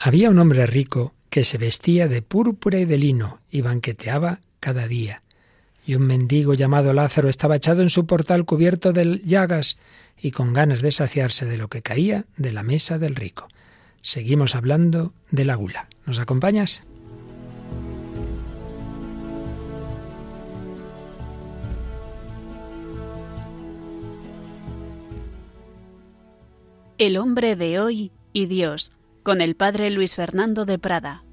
[0.00, 4.86] Había un hombre rico que se vestía de púrpura y de lino y banqueteaba cada
[4.86, 5.22] día.
[5.84, 9.76] Y un mendigo llamado Lázaro estaba echado en su portal cubierto de llagas
[10.16, 13.48] y con ganas de saciarse de lo que caía de la mesa del rico.
[14.00, 15.88] Seguimos hablando de la gula.
[16.06, 16.84] ¿Nos acompañas?
[26.98, 28.92] El hombre de hoy y Dios
[29.22, 31.24] con el padre Luis Fernando de Prada.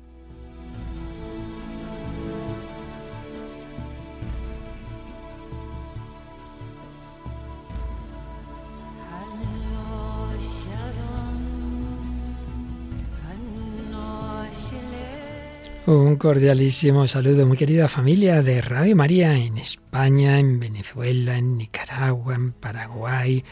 [15.87, 22.33] Un cordialísimo saludo, muy querida familia de Radio María en España, en Venezuela, en Nicaragua,
[22.33, 23.43] en Paraguay,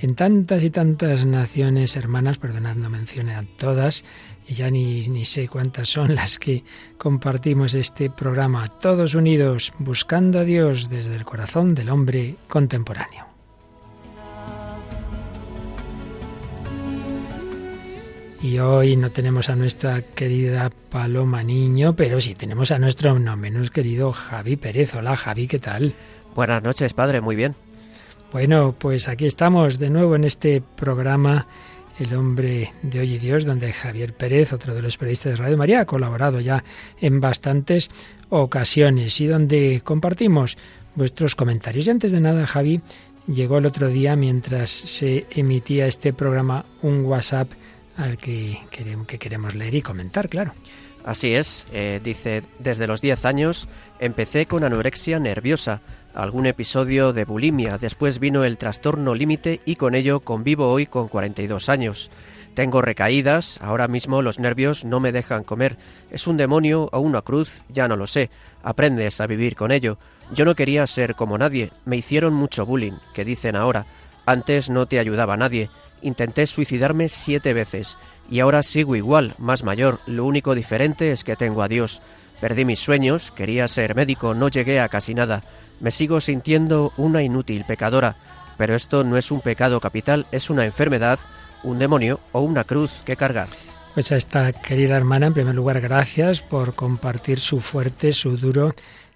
[0.00, 4.04] en tantas y tantas naciones hermanas, perdonad, no mencione a todas,
[4.46, 6.64] y ya ni, ni sé cuántas son las que
[6.98, 13.26] compartimos este programa, todos unidos, buscando a Dios desde el corazón del hombre contemporáneo.
[18.42, 23.36] Y hoy no tenemos a nuestra querida Paloma Niño, pero sí tenemos a nuestro no
[23.36, 24.94] menos querido Javi Pérez.
[24.94, 25.94] Hola Javi, ¿qué tal?
[26.34, 27.56] Buenas noches, padre, muy bien.
[28.32, 31.46] Bueno, pues aquí estamos de nuevo en este programa
[31.98, 35.56] El hombre de hoy y Dios, donde Javier Pérez, otro de los periodistas de Radio
[35.56, 36.64] María, ha colaborado ya
[37.00, 37.90] en bastantes
[38.28, 40.58] ocasiones y donde compartimos
[40.96, 41.86] vuestros comentarios.
[41.86, 42.80] Y antes de nada, Javi,
[43.28, 47.48] llegó el otro día mientras se emitía este programa un WhatsApp
[47.96, 48.58] al que
[49.06, 50.52] que queremos leer y comentar, claro.
[51.06, 53.68] Así es, eh, dice, desde los 10 años
[54.00, 55.80] empecé con anorexia nerviosa
[56.14, 61.06] algún episodio de bulimia, después vino el trastorno límite y con ello convivo hoy con
[61.06, 62.10] 42 años.
[62.54, 65.76] Tengo recaídas, ahora mismo los nervios no me dejan comer.
[66.10, 67.62] ¿Es un demonio o una cruz?
[67.68, 68.30] Ya no lo sé.
[68.64, 69.98] Aprendes a vivir con ello.
[70.32, 71.70] Yo no quería ser como nadie.
[71.84, 73.86] Me hicieron mucho bullying, que dicen ahora.
[74.26, 75.70] Antes no te ayudaba nadie.
[76.02, 77.96] Intenté suicidarme siete veces.
[78.28, 80.00] Y ahora sigo igual, más mayor.
[80.06, 82.02] Lo único diferente es que tengo a Dios.
[82.40, 85.42] Perdí mis sueños, quería ser médico, no llegué a casi nada.
[85.80, 88.16] Me sigo sintiendo una inútil pecadora,
[88.58, 91.18] pero esto no es un pecado capital, es una enfermedad,
[91.62, 93.48] un demonio o una cruz que cargar.
[93.94, 98.74] Pues a esta querida hermana, en primer lugar, gracias por compartir su fuerte, su duro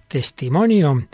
[0.08, 1.06] testimonio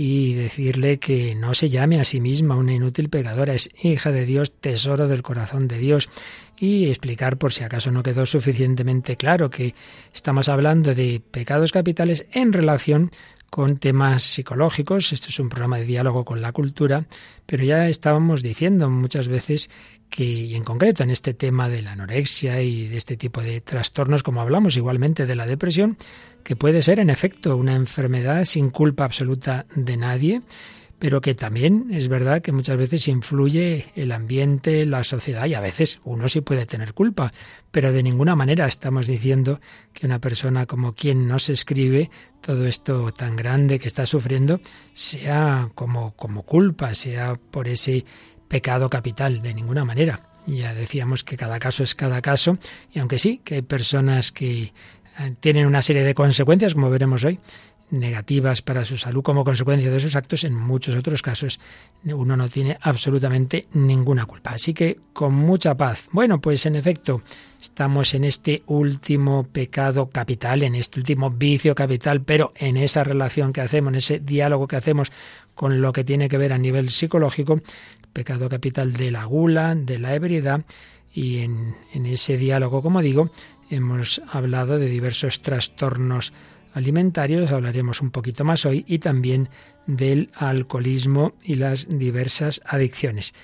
[0.00, 4.26] y decirle que no se llame a sí misma una inútil pecadora, es hija de
[4.26, 6.08] Dios, tesoro del corazón de Dios.
[6.56, 9.74] Y explicar por si acaso no quedó suficientemente claro que
[10.14, 13.10] estamos hablando de pecados capitales en relación
[13.50, 15.12] con temas psicológicos.
[15.12, 17.06] Esto es un programa de diálogo con la cultura,
[17.44, 19.68] pero ya estábamos diciendo muchas veces
[20.10, 23.60] que, y en concreto en este tema de la anorexia y de este tipo de
[23.60, 25.98] trastornos, como hablamos igualmente de la depresión,
[26.48, 30.40] que puede ser en efecto una enfermedad sin culpa absoluta de nadie,
[30.98, 35.60] pero que también es verdad que muchas veces influye el ambiente, la sociedad y a
[35.60, 37.34] veces uno sí puede tener culpa,
[37.70, 39.60] pero de ninguna manera estamos diciendo
[39.92, 42.10] que una persona como quien no se escribe
[42.40, 44.62] todo esto tan grande que está sufriendo
[44.94, 48.06] sea como, como culpa, sea por ese
[48.48, 50.22] pecado capital, de ninguna manera.
[50.46, 52.56] Ya decíamos que cada caso es cada caso
[52.90, 54.72] y aunque sí que hay personas que
[55.40, 57.40] tienen una serie de consecuencias, como veremos hoy,
[57.90, 61.58] negativas para su salud como consecuencia de sus actos, en muchos otros casos
[62.04, 64.50] uno no tiene absolutamente ninguna culpa.
[64.50, 66.08] Así que con mucha paz.
[66.12, 67.22] Bueno, pues en efecto,
[67.60, 73.52] estamos en este último pecado capital, en este último vicio capital, pero en esa relación
[73.52, 75.10] que hacemos, en ese diálogo que hacemos
[75.54, 77.60] con lo que tiene que ver a nivel psicológico,
[78.12, 80.64] pecado capital de la gula, de la ebriedad,
[81.12, 83.30] y en, en ese diálogo, como digo,
[83.70, 86.32] hemos hablado de diversos trastornos
[86.74, 89.48] alimentarios, hablaremos un poquito más hoy, y también
[89.86, 93.34] del alcoholismo y las diversas adicciones.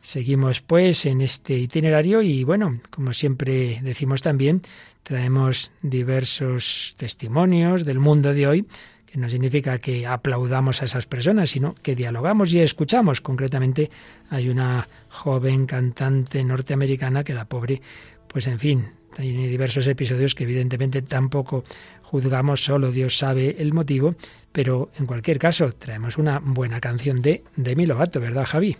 [0.00, 4.62] Seguimos pues en este itinerario y bueno, como siempre decimos también,
[5.02, 8.66] traemos diversos testimonios del mundo de hoy,
[9.06, 13.20] que no significa que aplaudamos a esas personas, sino que dialogamos y escuchamos.
[13.20, 13.90] Concretamente
[14.30, 17.80] hay una joven cantante norteamericana que la pobre,
[18.28, 21.64] pues en fin, tiene diversos episodios que evidentemente tampoco
[22.02, 24.14] juzgamos, solo Dios sabe el motivo,
[24.52, 28.76] pero en cualquier caso traemos una buena canción de Demi Lovato, ¿verdad Javi?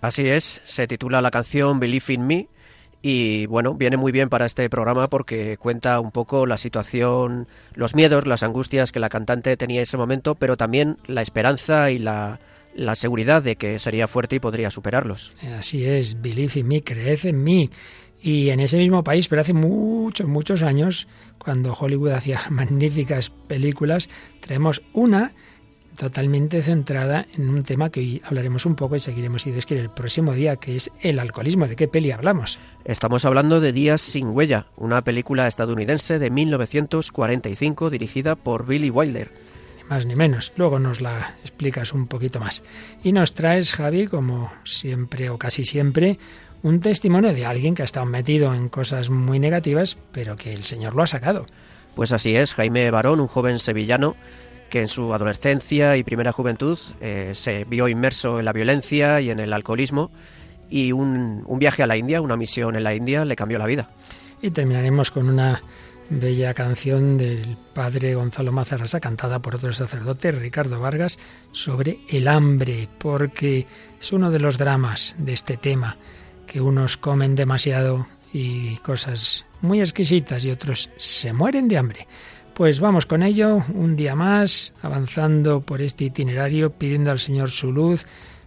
[0.00, 2.48] Así es, se titula la canción Believe in Me
[3.02, 7.94] y bueno, viene muy bien para este programa porque cuenta un poco la situación, los
[7.94, 11.98] miedos, las angustias que la cantante tenía en ese momento, pero también la esperanza y
[11.98, 12.40] la,
[12.74, 15.32] la seguridad de que sería fuerte y podría superarlos.
[15.58, 17.70] Así es, Believe in Me, creed en mí.
[18.22, 21.08] Y en ese mismo país, pero hace muchos, muchos años,
[21.38, 24.08] cuando Hollywood hacía magníficas películas,
[24.40, 25.32] traemos una
[25.96, 29.82] totalmente centrada en un tema que hoy hablaremos un poco y seguiremos, si Dios quiere,
[29.82, 31.68] el próximo día, que es el alcoholismo.
[31.68, 32.58] ¿De qué peli hablamos?
[32.86, 39.30] Estamos hablando de Días sin huella, una película estadounidense de 1945 dirigida por Billy Wilder.
[39.76, 40.54] Ni más ni menos.
[40.56, 42.64] Luego nos la explicas un poquito más.
[43.04, 46.18] Y nos traes, Javi, como siempre o casi siempre,
[46.62, 50.64] un testimonio de alguien que ha estado metido en cosas muy negativas, pero que el
[50.64, 51.46] Señor lo ha sacado.
[51.94, 54.16] Pues así es, Jaime Barón, un joven sevillano
[54.68, 59.30] que en su adolescencia y primera juventud eh, se vio inmerso en la violencia y
[59.30, 60.10] en el alcoholismo
[60.70, 63.66] y un, un viaje a la India, una misión en la India, le cambió la
[63.66, 63.90] vida.
[64.40, 65.60] Y terminaremos con una
[66.10, 71.18] bella canción del padre Gonzalo Mazarasa, cantada por otro sacerdote, Ricardo Vargas,
[71.52, 73.66] sobre el hambre, porque
[74.00, 75.98] es uno de los dramas de este tema,
[76.50, 82.08] que unos comen demasiado y cosas muy exquisitas y otros se mueren de hambre.
[82.54, 87.70] Pues vamos con ello, un día más, avanzando por este itinerario, pidiendo al Señor su
[87.70, 88.04] luz,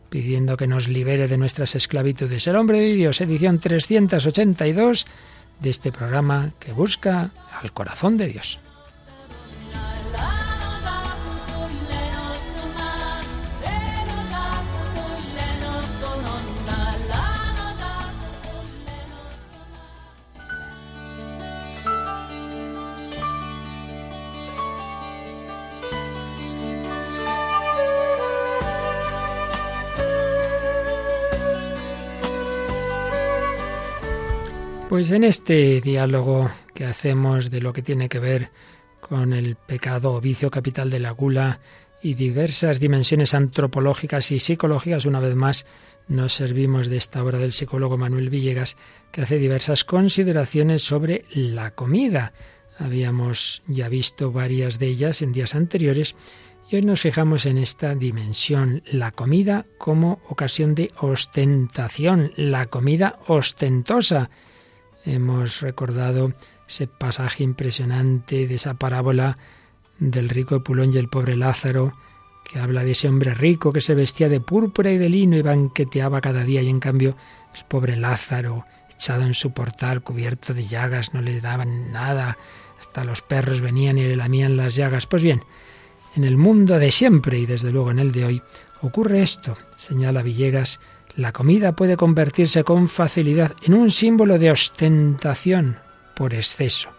[0.09, 2.45] pidiendo que nos libere de nuestras esclavitudes.
[2.45, 5.07] El hombre de Dios, edición 382
[5.61, 8.59] de este programa que busca al corazón de Dios.
[34.93, 38.51] Pues en este diálogo que hacemos de lo que tiene que ver
[38.99, 41.59] con el pecado o vicio capital de la gula
[42.03, 45.65] y diversas dimensiones antropológicas y psicológicas, una vez más
[46.07, 48.77] nos servimos de esta obra del psicólogo Manuel Villegas,
[49.11, 52.31] que hace diversas consideraciones sobre la comida.
[52.77, 56.13] Habíamos ya visto varias de ellas en días anteriores
[56.69, 63.17] y hoy nos fijamos en esta dimensión, la comida como ocasión de ostentación, la comida
[63.25, 64.29] ostentosa
[65.05, 66.33] Hemos recordado
[66.67, 69.37] ese pasaje impresionante de esa parábola
[69.99, 71.93] del rico Epulón y el pobre Lázaro,
[72.43, 75.41] que habla de ese hombre rico que se vestía de púrpura y de lino y
[75.41, 77.17] banqueteaba cada día y en cambio
[77.55, 82.37] el pobre Lázaro, echado en su portal, cubierto de llagas, no le daban nada,
[82.79, 85.05] hasta los perros venían y le lamían las llagas.
[85.05, 85.41] Pues bien,
[86.15, 88.41] en el mundo de siempre y desde luego en el de hoy
[88.81, 90.79] ocurre esto, señala Villegas,
[91.15, 95.77] la comida puede convertirse con facilidad en un símbolo de ostentación
[96.15, 96.89] por exceso.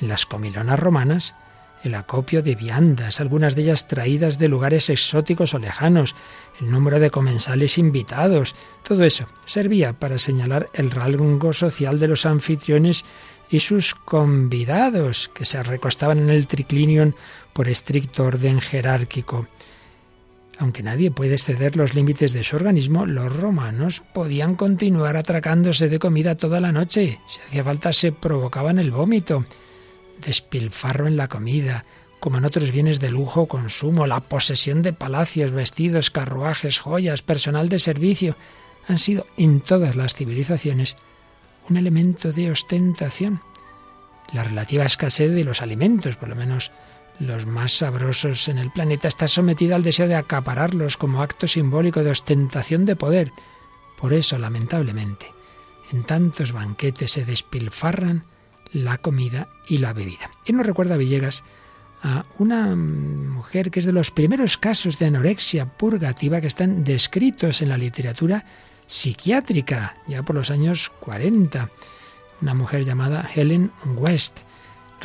[0.00, 1.34] En las comilonas romanas,
[1.82, 6.14] el acopio de viandas, algunas de ellas traídas de lugares exóticos o lejanos,
[6.60, 12.26] el número de comensales invitados, todo eso servía para señalar el rango social de los
[12.26, 13.04] anfitriones
[13.50, 17.14] y sus convidados, que se recostaban en el triclinion
[17.52, 19.46] por estricto orden jerárquico.
[20.58, 25.98] Aunque nadie puede exceder los límites de su organismo, los romanos podían continuar atracándose de
[25.98, 27.20] comida toda la noche.
[27.26, 29.44] Si hacía falta se provocaban el vómito.
[30.24, 31.84] Despilfarro en la comida,
[32.20, 37.68] como en otros bienes de lujo consumo, la posesión de palacios, vestidos, carruajes, joyas, personal
[37.68, 38.36] de servicio,
[38.88, 40.96] han sido en todas las civilizaciones
[41.68, 43.42] un elemento de ostentación.
[44.32, 46.72] La relativa escasez de los alimentos, por lo menos
[47.18, 52.02] los más sabrosos en el planeta, está sometida al deseo de acapararlos como acto simbólico
[52.04, 53.32] de ostentación de poder.
[53.96, 55.32] Por eso, lamentablemente,
[55.90, 58.26] en tantos banquetes se despilfarran
[58.72, 60.30] la comida y la bebida.
[60.44, 61.44] Y nos recuerda Villegas
[62.02, 67.62] a una mujer que es de los primeros casos de anorexia purgativa que están descritos
[67.62, 68.44] en la literatura
[68.86, 71.70] psiquiátrica, ya por los años 40.
[72.42, 74.40] Una mujer llamada Helen West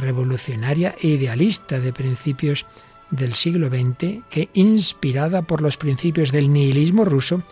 [0.01, 2.65] revolucionaria e idealista de principios
[3.11, 7.43] del siglo XX, que, inspirada por los principios del nihilismo ruso,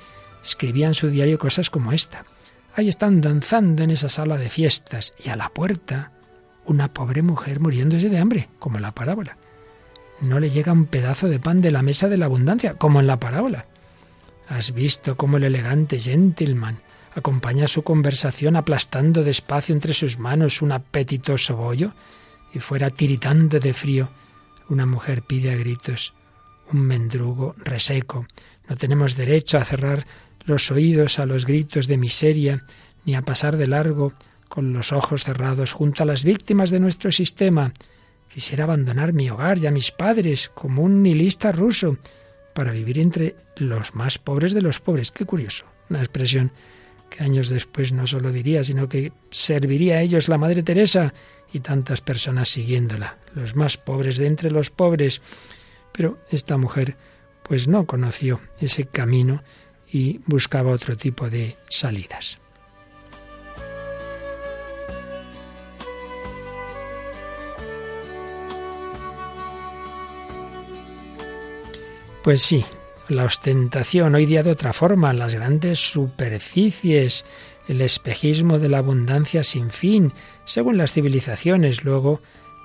[0.43, 2.25] escribía en su diario cosas como esta.
[2.75, 6.11] Ahí están danzando en esa sala de fiestas y a la puerta
[6.65, 9.37] una pobre mujer muriéndose de hambre, como en la parábola.
[10.21, 13.07] No le llega un pedazo de pan de la mesa de la abundancia, como en
[13.07, 13.65] la parábola.
[14.47, 16.81] ¿Has visto cómo el elegante gentleman
[17.13, 21.93] acompaña su conversación aplastando despacio entre sus manos un apetitoso bollo?
[22.53, 24.09] Y fuera tiritando de frío,
[24.69, 26.13] una mujer pide a gritos
[26.71, 28.27] un mendrugo reseco.
[28.67, 30.05] No tenemos derecho a cerrar
[30.45, 32.63] los oídos a los gritos de miseria,
[33.05, 34.13] ni a pasar de largo
[34.47, 37.73] con los ojos cerrados junto a las víctimas de nuestro sistema.
[38.27, 41.97] Quisiera abandonar mi hogar y a mis padres como un nihilista ruso
[42.53, 45.11] para vivir entre los más pobres de los pobres.
[45.11, 45.65] Qué curioso.
[45.89, 46.51] Una expresión
[47.09, 51.13] que años después no solo diría, sino que serviría a ellos la Madre Teresa
[51.51, 55.21] y tantas personas siguiéndola, los más pobres de entre los pobres.
[55.91, 56.95] Pero esta mujer
[57.43, 59.43] pues no conoció ese camino
[59.91, 62.37] y buscaba otro tipo de salidas.
[72.23, 72.63] Pues sí,
[73.09, 77.25] la ostentación hoy día de otra forma, las grandes superficies,
[77.67, 80.13] el espejismo de la abundancia sin fin,
[80.45, 81.83] según las civilizaciones.
[81.83, 82.21] Luego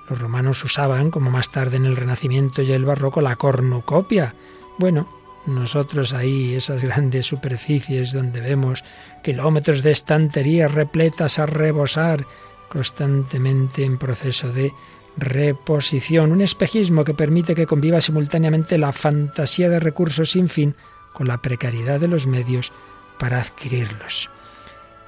[0.09, 4.35] los romanos usaban, como más tarde en el Renacimiento y el Barroco, la cornucopia.
[4.77, 5.07] Bueno,
[5.45, 8.83] nosotros ahí, esas grandes superficies donde vemos
[9.23, 12.25] kilómetros de estanterías repletas a rebosar,
[12.69, 14.73] constantemente en proceso de
[15.17, 20.75] reposición, un espejismo que permite que conviva simultáneamente la fantasía de recursos sin fin
[21.13, 22.71] con la precariedad de los medios
[23.17, 24.29] para adquirirlos.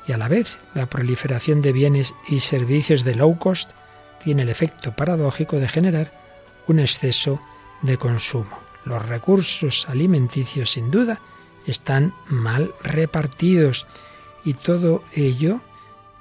[0.07, 3.71] Y a la vez, la proliferación de bienes y servicios de low cost
[4.23, 6.13] tiene el efecto paradójico de generar
[6.67, 7.41] un exceso
[7.81, 8.59] de consumo.
[8.85, 11.19] Los recursos alimenticios, sin duda,
[11.65, 13.85] están mal repartidos
[14.45, 15.59] y todo ello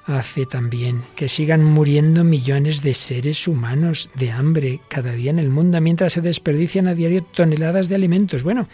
[0.06, 5.50] hace también que sigan muriendo millones de seres humanos de hambre cada día en el
[5.50, 8.44] mundo, mientras se desperdician a diario toneladas de alimentos.
[8.44, 8.68] Bueno,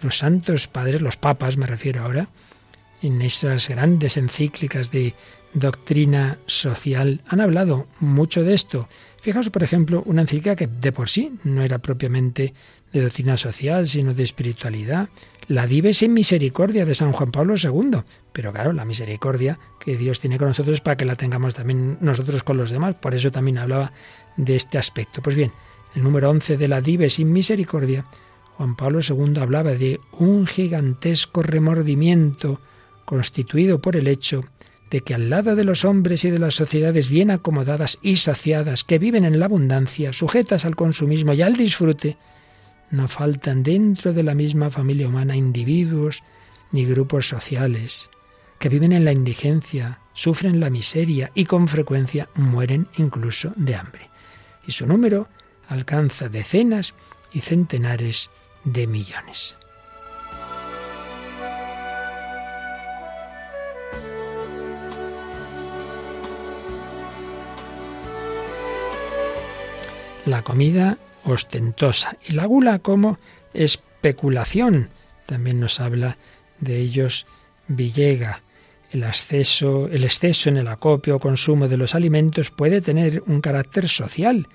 [0.00, 2.28] los santos padres, los papas me refiero ahora,
[3.02, 5.14] en esas grandes encíclicas de
[5.54, 8.88] doctrina social han hablado mucho de esto.
[9.20, 12.54] Fijaos, por ejemplo, una encíclica que de por sí no era propiamente
[12.92, 15.08] de doctrina social, sino de espiritualidad,
[15.48, 18.02] la Dives en Misericordia de San Juan Pablo II.
[18.32, 22.42] Pero claro, la misericordia que Dios tiene con nosotros para que la tengamos también nosotros
[22.42, 22.94] con los demás.
[22.94, 23.92] Por eso también hablaba
[24.36, 25.22] de este aspecto.
[25.22, 25.52] Pues bien,
[25.94, 28.06] el número 11 de la Dives sin Misericordia,
[28.56, 32.60] Juan Pablo II hablaba de un gigantesco remordimiento
[33.04, 34.44] constituido por el hecho
[34.90, 38.84] de que al lado de los hombres y de las sociedades bien acomodadas y saciadas,
[38.84, 42.16] que viven en la abundancia, sujetas al consumismo y al disfrute,
[42.90, 46.22] no faltan dentro de la misma familia humana individuos
[46.72, 48.10] ni grupos sociales
[48.58, 54.10] que viven en la indigencia, sufren la miseria y con frecuencia mueren incluso de hambre.
[54.66, 55.28] Y su número
[55.68, 56.94] alcanza decenas
[57.32, 58.30] y centenares
[58.64, 59.56] de millones.
[70.28, 72.18] La comida ostentosa.
[72.22, 73.18] Y la gula como
[73.54, 74.90] especulación.
[75.24, 76.18] También nos habla
[76.60, 77.26] de ellos
[77.66, 78.42] Villega.
[78.90, 83.40] El exceso, el exceso en el acopio o consumo de los alimentos puede tener un
[83.40, 84.48] carácter social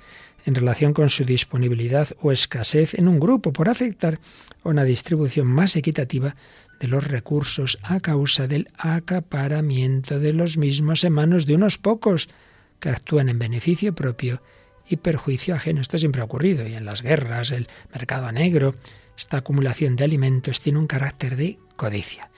[0.45, 4.19] en relación con su disponibilidad o escasez en un grupo por afectar
[4.63, 6.35] a una distribución más equitativa
[6.79, 12.29] de los recursos a causa del acaparamiento de los mismos en manos de unos pocos
[12.79, 14.39] que actúan en beneficio propio
[14.87, 15.81] y perjuicio ajeno.
[15.81, 18.75] Esto siempre ha ocurrido y en las guerras, el mercado negro,
[19.17, 22.29] esta acumulación de alimentos tiene un carácter de codicia.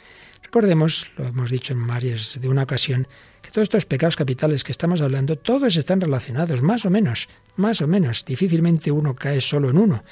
[0.43, 3.07] Recordemos, lo hemos dicho en varias de una ocasión,
[3.41, 7.81] que todos estos pecados capitales que estamos hablando, todos están relacionados, más o menos, más
[7.81, 8.25] o menos.
[8.25, 10.03] Difícilmente uno cae solo en uno.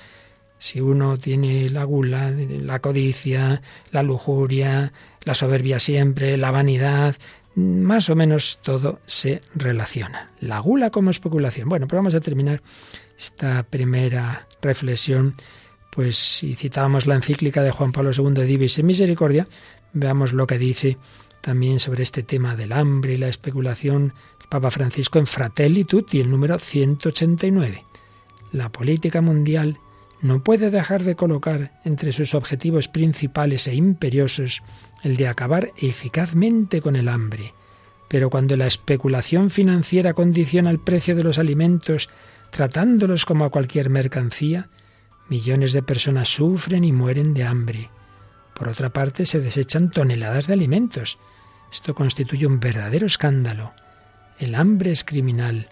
[0.58, 3.62] Si uno tiene la gula, la codicia,
[3.92, 7.16] la lujuria, la soberbia siempre, la vanidad,
[7.56, 10.32] más o menos todo se relaciona.
[10.40, 11.70] La gula como especulación.
[11.70, 12.62] Bueno, pero vamos a terminar
[13.18, 15.36] esta primera reflexión,
[15.92, 19.48] pues si citábamos la encíclica de Juan Pablo II de Divis en Misericordia,
[19.94, 20.98] veamos lo que dice
[21.42, 26.20] también sobre este tema del hambre y la especulación el Papa Francisco en Fratelli Tutti,
[26.22, 27.84] el número 189.
[28.52, 29.78] La política mundial
[30.22, 34.64] no puede dejar de colocar entre sus objetivos principales e imperiosos
[35.04, 37.54] el de acabar eficazmente con el hambre.
[38.08, 42.10] Pero cuando la especulación financiera condiciona el precio de los alimentos,
[42.52, 44.70] tratándolos como a cualquier mercancía,
[45.30, 47.90] millones de personas sufren y mueren de hambre.
[48.54, 51.18] Por otra parte, se desechan toneladas de alimentos.
[51.72, 53.74] Esto constituye un verdadero escándalo.
[54.38, 55.70] El hambre es criminal.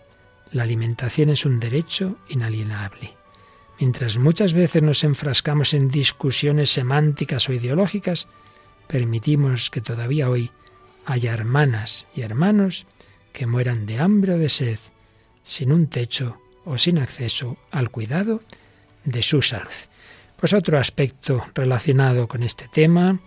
[0.52, 3.16] La alimentación es un derecho inalienable.
[3.80, 8.28] Mientras muchas veces nos enfrascamos en discusiones semánticas o ideológicas,
[8.92, 10.52] permitimos que todavía hoy
[11.06, 12.86] haya hermanas y hermanos
[13.32, 14.78] que mueran de hambre o de sed,
[15.44, 18.42] sin un techo o sin acceso al cuidado
[19.06, 19.72] de su salud.
[20.36, 23.22] Pues otro aspecto relacionado con este tema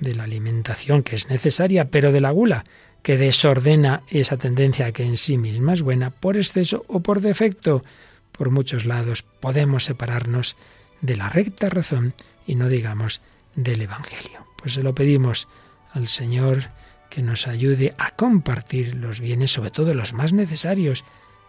[0.00, 2.64] de la alimentación que es necesaria, pero de la gula,
[3.04, 7.84] que desordena esa tendencia que en sí misma es buena por exceso o por defecto,
[8.32, 10.56] por muchos lados podemos separarnos
[11.02, 12.14] de la recta razón
[12.48, 13.20] y no digamos
[13.54, 14.53] del Evangelio.
[14.64, 15.46] Pues se lo pedimos
[15.92, 16.70] al Señor
[17.10, 21.04] que nos ayude a compartir los bienes, sobre todo los más necesarios,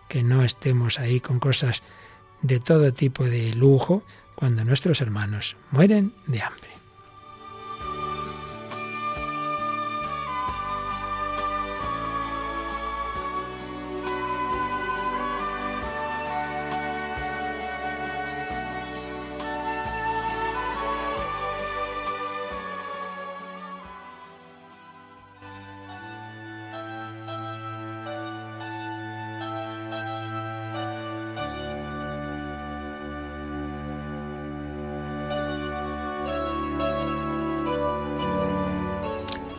[0.09, 1.81] que no estemos ahí con cosas
[2.41, 4.03] de todo tipo de lujo
[4.35, 6.64] cuando nuestros hermanos mueren de hambre.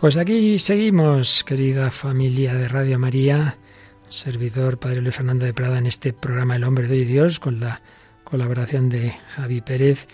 [0.06, 3.58] Pues aquí seguimos, querida familia de Radio María,
[4.08, 7.58] servidor Padre Luis Fernando de Prada en este programa El Hombre de Hoy Dios, con
[7.58, 7.80] la
[8.22, 10.06] colaboración de Javi Pérez,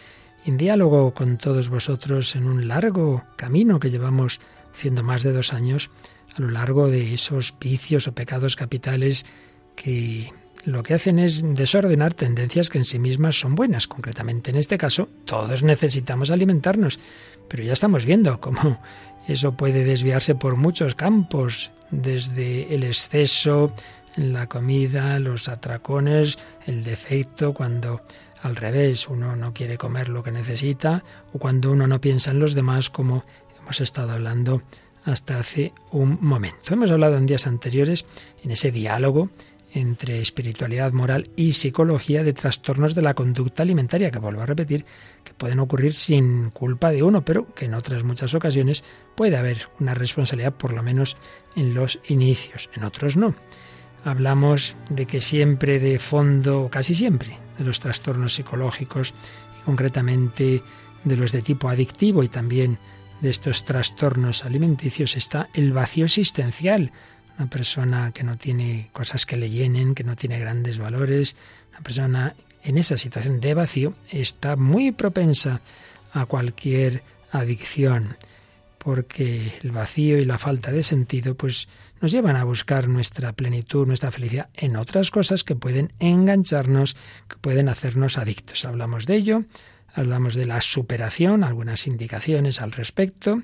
[0.47, 4.41] en diálogo con todos vosotros en un largo camino que llevamos
[4.73, 5.91] haciendo más de dos años,
[6.35, 9.27] a lo largo de esos vicios o pecados capitales
[9.77, 10.33] que
[10.65, 13.89] lo que hacen es desordenar tendencias que en sí mismas son buenas.
[13.89, 16.99] Concretamente, en este caso, todos necesitamos alimentarnos,
[17.49, 18.81] pero ya estamos viendo cómo
[19.29, 23.73] eso puede desviarse por muchos campos, desde el exceso
[24.17, 28.03] en la comida, los atracones, el defecto, cuando
[28.43, 32.41] al revés uno no quiere comer lo que necesita, o cuando uno no piensa en
[32.41, 33.25] los demás, como
[33.61, 34.63] hemos estado hablando
[35.05, 36.75] hasta hace un momento.
[36.75, 38.05] Hemos hablado en días anteriores,
[38.45, 39.31] en ese diálogo
[39.75, 44.85] entre espiritualidad moral y psicología de trastornos de la conducta alimentaria, que vuelvo a repetir,
[45.25, 49.69] que pueden ocurrir sin culpa de uno, pero que en otras muchas ocasiones puede haber
[49.81, 51.17] una responsabilidad, por lo menos
[51.57, 53.35] en los inicios, en otros no.
[54.05, 59.15] Hablamos de que siempre de fondo, casi siempre, de los trastornos psicológicos
[59.61, 60.63] y concretamente
[61.05, 62.79] de los de tipo adictivo y también
[63.21, 66.93] de estos trastornos alimenticios está el vacío existencial,
[67.39, 71.37] una persona que no tiene cosas que le llenen, que no tiene grandes valores,
[71.71, 75.61] una persona en esa situación de vacío está muy propensa
[76.13, 78.17] a cualquier adicción,
[78.79, 81.69] porque el vacío y la falta de sentido pues
[82.01, 86.97] nos llevan a buscar nuestra plenitud, nuestra felicidad en otras cosas que pueden engancharnos,
[87.29, 88.65] que pueden hacernos adictos.
[88.65, 89.45] Hablamos de ello,
[89.95, 93.43] hablamos de la superación, algunas indicaciones al respecto,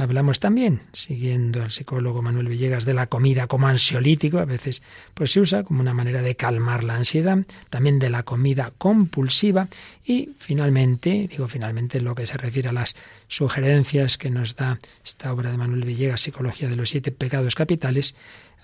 [0.00, 4.82] Hablamos también, siguiendo al psicólogo Manuel Villegas, de la comida como ansiolítico, a veces
[5.12, 7.36] pues se usa como una manera de calmar la ansiedad,
[7.68, 9.68] también de la comida compulsiva
[10.06, 12.96] y finalmente, digo finalmente en lo que se refiere a las
[13.28, 18.14] sugerencias que nos da esta obra de Manuel Villegas, Psicología de los siete pecados capitales,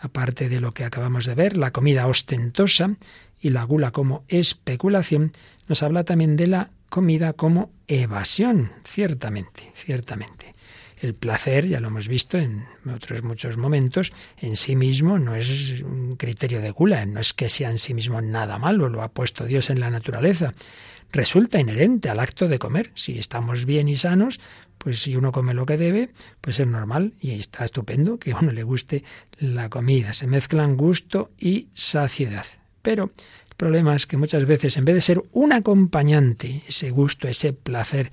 [0.01, 2.96] aparte de lo que acabamos de ver, la comida ostentosa
[3.42, 5.33] y la gula como especulación,
[5.68, 10.56] nos habla también de la comida como evasión, ciertamente, ciertamente.
[11.01, 15.83] El placer, ya lo hemos visto en otros muchos momentos, en sí mismo no es
[15.83, 19.09] un criterio de gula, no es que sea en sí mismo nada malo, lo ha
[19.09, 20.55] puesto Dios en la naturaleza.
[21.13, 22.91] Resulta inherente al acto de comer.
[22.95, 24.41] Si estamos bien y sanos,
[24.79, 28.39] pues si uno come lo que debe, pues es normal y está estupendo que a
[28.39, 29.05] uno le guste
[29.39, 30.15] la comida.
[30.15, 32.45] Se mezclan gusto y saciedad.
[32.83, 33.13] Pero
[33.49, 37.53] el problema es que muchas veces, en vez de ser un acompañante, ese gusto, ese
[37.53, 38.11] placer,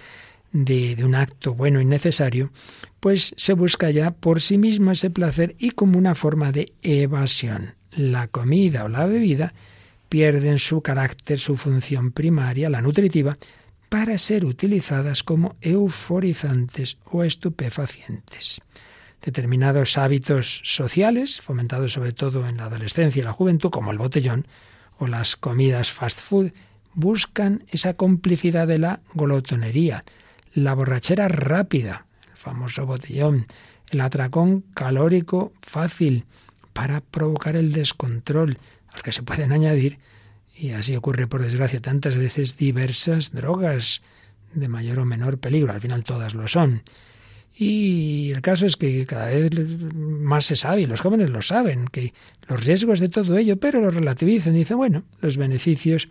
[0.54, 2.52] de, un acto bueno y necesario,
[3.00, 7.76] pues se busca ya por sí mismo ese placer y como una forma de evasión.
[7.92, 9.54] La comida o la bebida
[10.08, 13.38] pierden su carácter, su función primaria, la nutritiva,
[13.90, 18.62] para ser utilizadas como euforizantes o estupefacientes.
[19.22, 24.48] Determinados hábitos sociales, fomentados sobre todo en la adolescencia y la juventud, como el botellón
[24.98, 26.52] o las comidas fast food,
[26.94, 30.04] buscan esa complicidad de la glotonería,
[30.54, 33.48] la borrachera rápida, el famoso botellón,
[33.90, 36.26] el atracón calórico fácil
[36.74, 38.58] para provocar el descontrol,
[38.92, 40.00] al que se pueden añadir,
[40.56, 44.02] y así ocurre por desgracia tantas veces, diversas drogas
[44.54, 46.84] de mayor o menor peligro, al final todas lo son.
[47.56, 49.52] Y el caso es que cada vez
[49.96, 52.14] más se sabe, y los jóvenes lo saben, que
[52.48, 56.10] los riesgos de todo ello, pero lo relativizan, dicen, bueno, los beneficios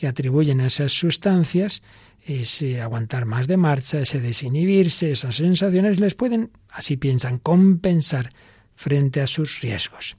[0.00, 1.82] que atribuyen a esas sustancias
[2.24, 8.30] ese aguantar más de marcha, ese desinhibirse, esas sensaciones les pueden, así piensan, compensar
[8.74, 10.16] frente a sus riesgos.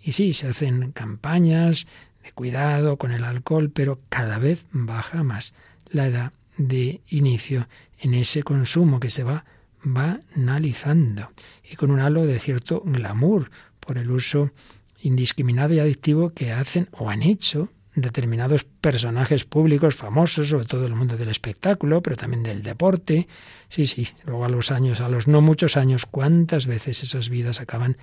[0.00, 1.88] Y sí, se hacen campañas
[2.22, 5.52] de cuidado con el alcohol, pero cada vez baja más
[5.90, 7.66] la edad de inicio
[7.98, 9.44] en ese consumo que se va
[9.82, 11.32] banalizando
[11.68, 14.52] y con un halo de cierto glamour por el uso
[15.00, 20.94] indiscriminado y adictivo que hacen o han hecho determinados personajes públicos famosos, sobre todo el
[20.94, 23.28] mundo del espectáculo, pero también del deporte.
[23.68, 27.60] Sí, sí, luego a los años, a los no muchos años, cuántas veces esas vidas
[27.60, 27.96] acaban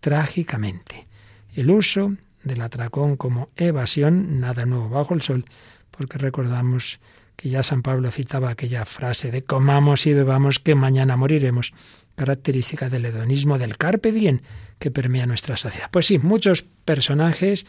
[0.00, 1.08] trágicamente.
[1.54, 5.44] El uso del atracón como evasión, nada nuevo bajo el sol,
[5.90, 7.00] porque recordamos
[7.36, 11.72] que ya San Pablo citaba aquella frase de comamos y bebamos que mañana moriremos,
[12.16, 14.40] característica del hedonismo del carpe diem
[14.78, 15.88] que permea nuestra sociedad.
[15.90, 17.66] Pues sí, muchos personajes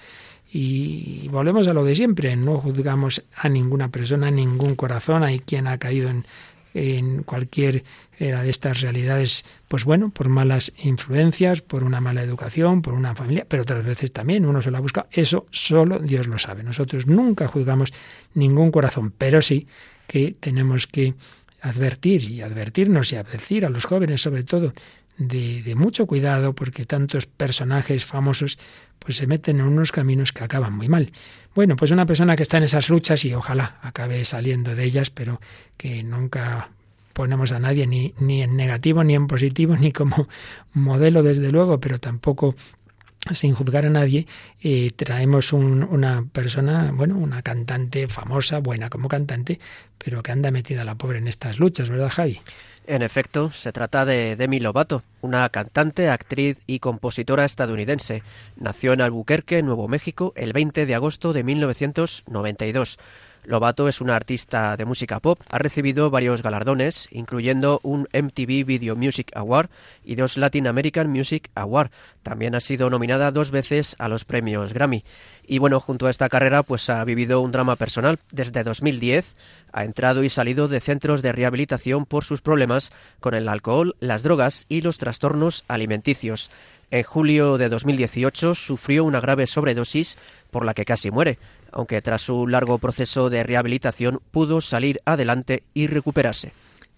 [0.52, 5.40] y volvemos a lo de siempre, no juzgamos a ninguna persona, a ningún corazón, hay
[5.40, 6.26] quien ha caído en,
[6.74, 7.84] en cualquier
[8.18, 13.16] era de estas realidades, pues bueno, por malas influencias, por una mala educación, por una
[13.16, 15.08] familia, pero otras veces también uno se la busca.
[15.12, 16.64] Eso solo Dios lo sabe.
[16.64, 17.94] Nosotros nunca juzgamos
[18.34, 19.68] ningún corazón, pero sí
[20.08, 21.14] que tenemos que
[21.62, 24.74] advertir y advertirnos y advertir a los jóvenes sobre todo
[25.20, 28.58] de, mucho cuidado porque tantos personajes famosos
[28.98, 31.12] pues se meten en unos caminos que acaban muy mal.
[31.54, 35.10] Bueno, pues una persona que está en esas luchas y ojalá acabe saliendo de ellas,
[35.10, 35.40] pero
[35.78, 36.70] que nunca
[37.14, 40.28] ponemos a nadie ni, ni en negativo ni en positivo ni como
[40.74, 42.56] modelo desde luego, pero tampoco
[43.34, 44.28] sin juzgar a nadie,
[44.62, 49.60] eh, traemos una persona, bueno, una cantante famosa, buena como cantante,
[49.98, 52.40] pero que anda metida la pobre en estas luchas, ¿verdad, Javi?
[52.88, 58.24] En efecto, se trata de Demi Lovato, una cantante, actriz y compositora estadounidense.
[58.56, 62.98] Nació en Albuquerque, Nuevo México, el 20 de agosto de 1992.
[63.50, 68.96] Lobato es una artista de música pop, ha recibido varios galardones, incluyendo un MTV Video
[68.96, 69.72] Music Award
[70.06, 71.90] y dos Latin American Music Award.
[72.22, 75.04] También ha sido nominada dos veces a los premios Grammy.
[75.48, 78.20] Y bueno, junto a esta carrera, pues ha vivido un drama personal.
[78.32, 79.36] Desde 2010
[79.74, 84.22] ha entrado y salido de centros de rehabilitación por sus problemas con el alcohol, las
[84.22, 86.52] drogas y los trastornos alimenticios.
[86.92, 90.20] En julio de 2018 sufrió una grave sobredosis
[90.52, 91.40] por la que casi muere
[91.72, 96.52] aunque tras un largo proceso de rehabilitación pudo salir adelante y recuperarse.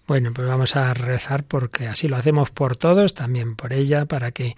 [0.06, 4.32] Bueno, pues vamos a rezar porque así lo hacemos por todos, también por ella, para
[4.32, 4.56] que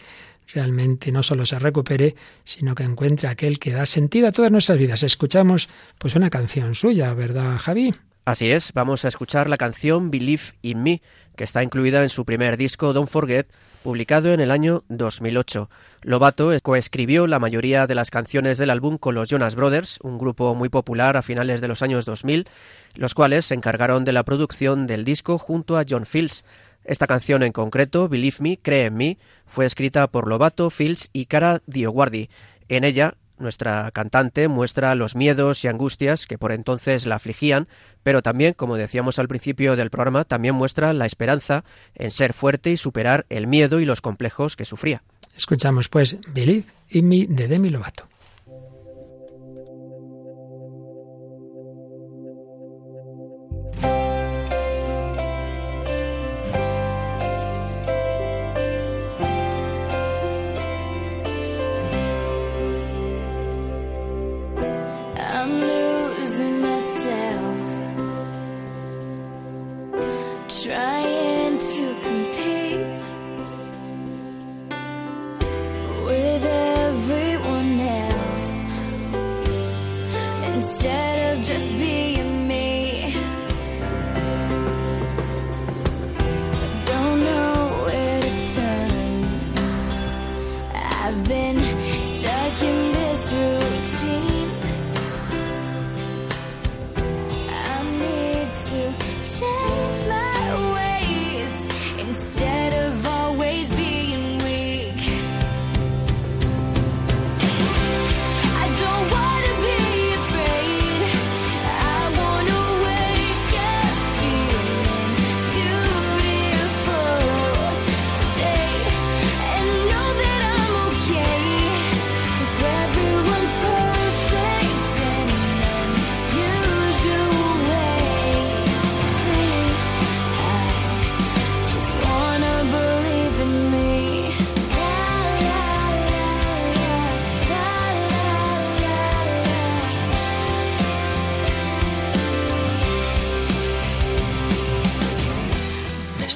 [0.53, 4.79] realmente no solo se recupere, sino que encuentre aquel que da sentido a todas nuestras
[4.79, 5.03] vidas.
[5.03, 7.95] Escuchamos pues una canción suya, ¿verdad, Javi?
[8.27, 11.03] Así es, vamos a escuchar la canción Believe in Me,
[11.37, 13.49] que está incluida en su primer disco Don't Forget,
[13.83, 15.69] publicado en el año 2008.
[16.05, 20.55] Lobato coescribió la mayoría de las canciones del álbum con los Jonas Brothers, un grupo
[20.55, 22.49] muy popular a finales de los años 2000,
[22.95, 26.47] los cuales se encargaron de la producción del disco junto a John Fields.
[26.83, 31.27] Esta canción en concreto, Believe Me, Cree en mí, fue escrita por Lobato, Fields y
[31.27, 32.31] Cara Dioguardi.
[32.71, 37.69] En ella, nuestra cantante muestra los miedos y angustias que por entonces la afligían,
[38.03, 42.73] pero también, como decíamos al principio del programa, también muestra la esperanza en ser fuerte
[42.73, 45.05] y superar el miedo y los complejos que sufría.
[45.37, 48.09] Escuchamos pues Believe in Me de Demi Lovato.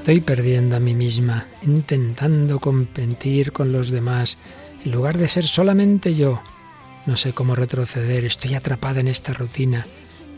[0.09, 4.38] Estoy perdiendo a mí misma, intentando competir con los demás,
[4.83, 6.40] en lugar de ser solamente yo.
[7.05, 9.87] No sé cómo retroceder, estoy atrapada en esta rutina.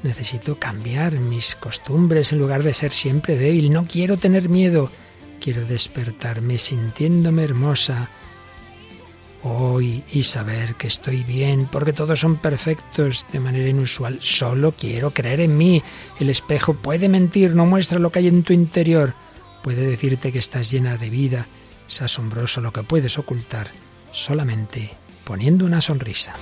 [0.02, 3.72] Necesito cambiar mis costumbres en lugar de ser siempre débil.
[3.72, 4.90] No quiero tener miedo.
[5.40, 8.09] Quiero despertarme sintiéndome hermosa.
[9.44, 14.18] hoy y saber que estoy bien, porque todos son perfectos de manera inusual.
[14.20, 15.80] Solo quiero creer en mí.
[16.18, 19.14] El espejo puede mentir, no muestra lo que hay en tu interior.
[19.62, 21.46] Puede decirte que estás llena de vida.
[21.88, 23.70] Es asombroso lo que puedes ocultar
[24.12, 24.92] solamente
[25.25, 26.35] poniendo una sonrisa.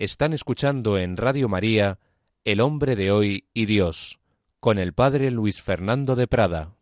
[0.00, 1.98] Están escuchando en Radio María
[2.46, 4.18] El hombre de hoy y Dios,
[4.58, 6.74] con el padre Luis Fernando de Prada.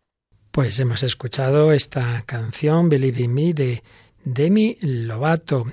[0.52, 3.82] Pues hemos escuchado esta canción, Believe in Me, de
[4.22, 5.66] Demi Lovato,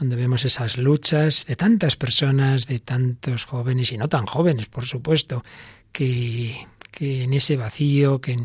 [0.00, 4.86] donde vemos esas luchas de tantas personas, de tantos jóvenes y no tan jóvenes, por
[4.86, 5.44] supuesto,
[5.92, 8.38] que, que en ese vacío, que,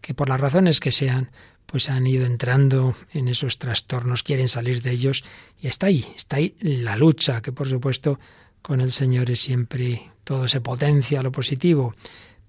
[0.00, 1.30] que por las razones que sean,
[1.70, 5.22] pues han ido entrando en esos trastornos, quieren salir de ellos
[5.60, 8.18] y está ahí, está ahí la lucha, que por supuesto
[8.62, 11.94] con el Señor es siempre todo se potencia lo positivo.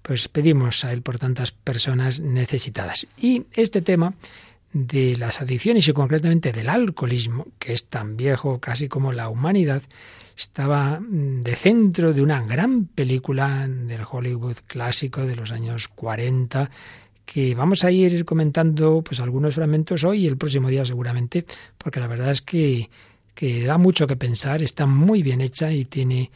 [0.00, 3.06] Pues pedimos a Él por tantas personas necesitadas.
[3.18, 4.14] Y este tema
[4.72, 9.82] de las adicciones y concretamente del alcoholismo, que es tan viejo casi como la humanidad,
[10.34, 16.70] estaba de centro de una gran película del Hollywood clásico de los años 40
[17.30, 21.46] que vamos a ir comentando pues algunos fragmentos hoy y el próximo día seguramente,
[21.78, 22.90] porque la verdad es que,
[23.36, 26.32] que da mucho que pensar, está muy bien hecha y tiene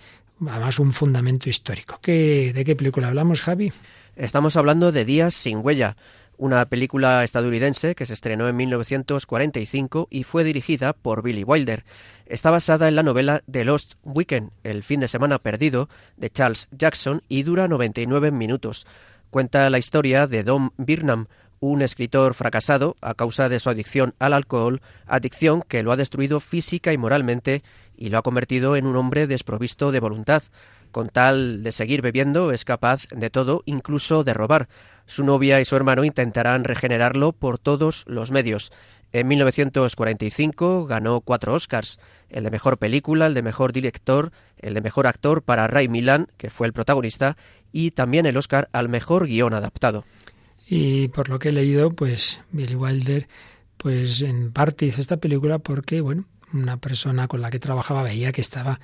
[0.46, 1.98] además un fundamento histórico.
[2.00, 3.72] ¿Qué, ¿De qué película hablamos, Javi?
[4.14, 5.96] Estamos hablando de Días sin huella,
[6.36, 11.84] una película estadounidense que se estrenó en 1945 y fue dirigida por Billy Wilder.
[12.26, 16.68] Está basada en la novela The Lost Weekend, El fin de semana perdido, de Charles
[16.70, 18.86] Jackson y dura 99 minutos.
[19.34, 21.26] Cuenta la historia de Don Birnam,
[21.58, 26.38] un escritor fracasado a causa de su adicción al alcohol, adicción que lo ha destruido
[26.38, 27.64] física y moralmente
[27.96, 30.44] y lo ha convertido en un hombre desprovisto de voluntad.
[30.92, 34.68] Con tal de seguir bebiendo es capaz de todo, incluso de robar.
[35.04, 38.70] Su novia y su hermano intentarán regenerarlo por todos los medios.
[39.14, 42.00] En 1945 ganó cuatro Oscars,
[42.30, 46.26] el de mejor película, el de mejor director, el de mejor actor para Ray Milan,
[46.36, 47.36] que fue el protagonista,
[47.70, 50.02] y también el Oscar al mejor guion adaptado.
[50.66, 53.28] Y por lo que he leído, pues Billy Wilder,
[53.76, 58.32] pues en parte hizo esta película porque, bueno, una persona con la que trabajaba veía
[58.32, 58.80] que estaba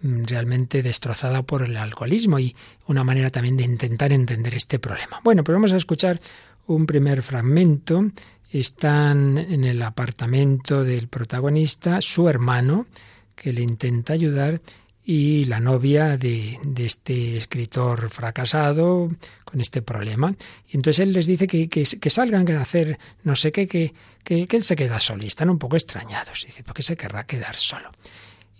[0.00, 2.54] mm, realmente destrozada por el alcoholismo y
[2.86, 5.18] una manera también de intentar entender este problema.
[5.24, 6.20] Bueno, pues vamos a escuchar
[6.66, 8.04] un primer fragmento.
[8.52, 12.86] Están en el apartamento del protagonista su hermano,
[13.34, 14.60] que le intenta ayudar,
[15.04, 19.10] y la novia de, de, este escritor fracasado
[19.44, 20.34] con este problema.
[20.68, 23.94] Y entonces él les dice que, que, que salgan a hacer no sé qué, que,
[24.22, 26.44] que, él se queda solo y están un poco extrañados.
[26.44, 27.90] Y dice, ¿por qué se querrá quedar solo?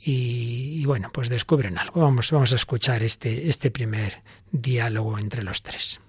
[0.05, 2.01] Y, y, bueno, pues descubren algo.
[2.01, 6.01] Vamos, vamos a escuchar este, este primer diálogo entre los tres.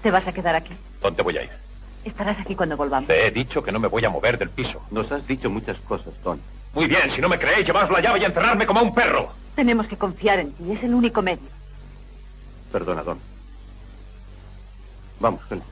[0.00, 0.74] ¿Te vas a quedar aquí?
[1.02, 1.69] ¿Dónde voy a ir?
[2.04, 3.08] Estarás aquí cuando volvamos.
[3.08, 4.80] Te he dicho que no me voy a mover del piso.
[4.90, 6.40] Nos has dicho muchas cosas, Don.
[6.72, 9.30] Muy bien, si no me creéis, llevaos la llave y encerrarme como a un perro.
[9.54, 11.48] Tenemos que confiar en ti, es el único medio.
[12.72, 13.18] Perdona, Don.
[15.18, 15.62] Vamos, ven.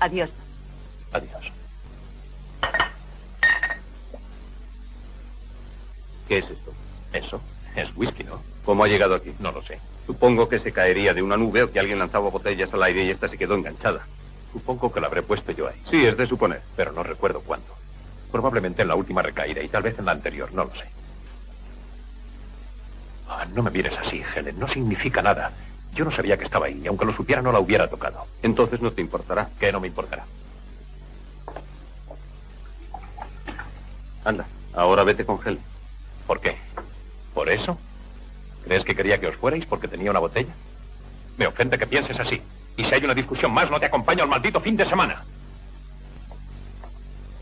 [0.00, 0.30] Adiós.
[1.12, 1.52] Adiós.
[6.28, 6.72] ¿Qué es esto?
[7.12, 7.40] Eso.
[7.74, 8.40] Es whisky, ¿no?
[8.64, 9.34] ¿Cómo ha llegado aquí?
[9.38, 9.78] No lo sé.
[10.06, 13.10] Supongo que se caería de una nube o que alguien lanzaba botellas al aire y
[13.10, 14.06] esta se quedó enganchada.
[14.52, 15.80] Supongo que la habré puesto yo ahí.
[15.90, 16.62] Sí, es de suponer.
[16.76, 17.66] Pero no recuerdo cuándo.
[18.32, 20.88] Probablemente en la última recaída y tal vez en la anterior, no lo sé.
[23.28, 24.58] Ah, no me mires así, Helen.
[24.58, 25.52] No significa nada.
[25.94, 26.86] Yo no sabía que estaba ahí.
[26.86, 28.26] Aunque lo supiera, no la hubiera tocado.
[28.42, 29.48] Entonces no te importará.
[29.58, 30.24] Que no me importará.
[34.24, 35.60] Anda, ahora vete con Helen.
[36.26, 36.56] ¿Por qué?
[37.34, 37.78] ¿Por eso?
[38.64, 40.52] ¿Crees que quería que os fuerais porque tenía una botella?
[41.38, 42.42] Me ofende que pienses así.
[42.78, 45.24] Y si hay una discusión más, no te acompaño al maldito fin de semana.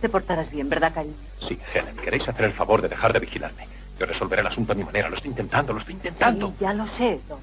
[0.01, 1.15] Te portarás bien, ¿verdad, cariño?
[1.47, 3.69] Sí, Helen, ¿queréis hacer el favor de dejar de vigilarme?
[4.01, 5.11] Yo resolveré el asunto a mi manera.
[5.11, 6.49] Lo estoy intentando, lo estoy intentando.
[6.49, 7.39] Sí, ya lo sé, Don.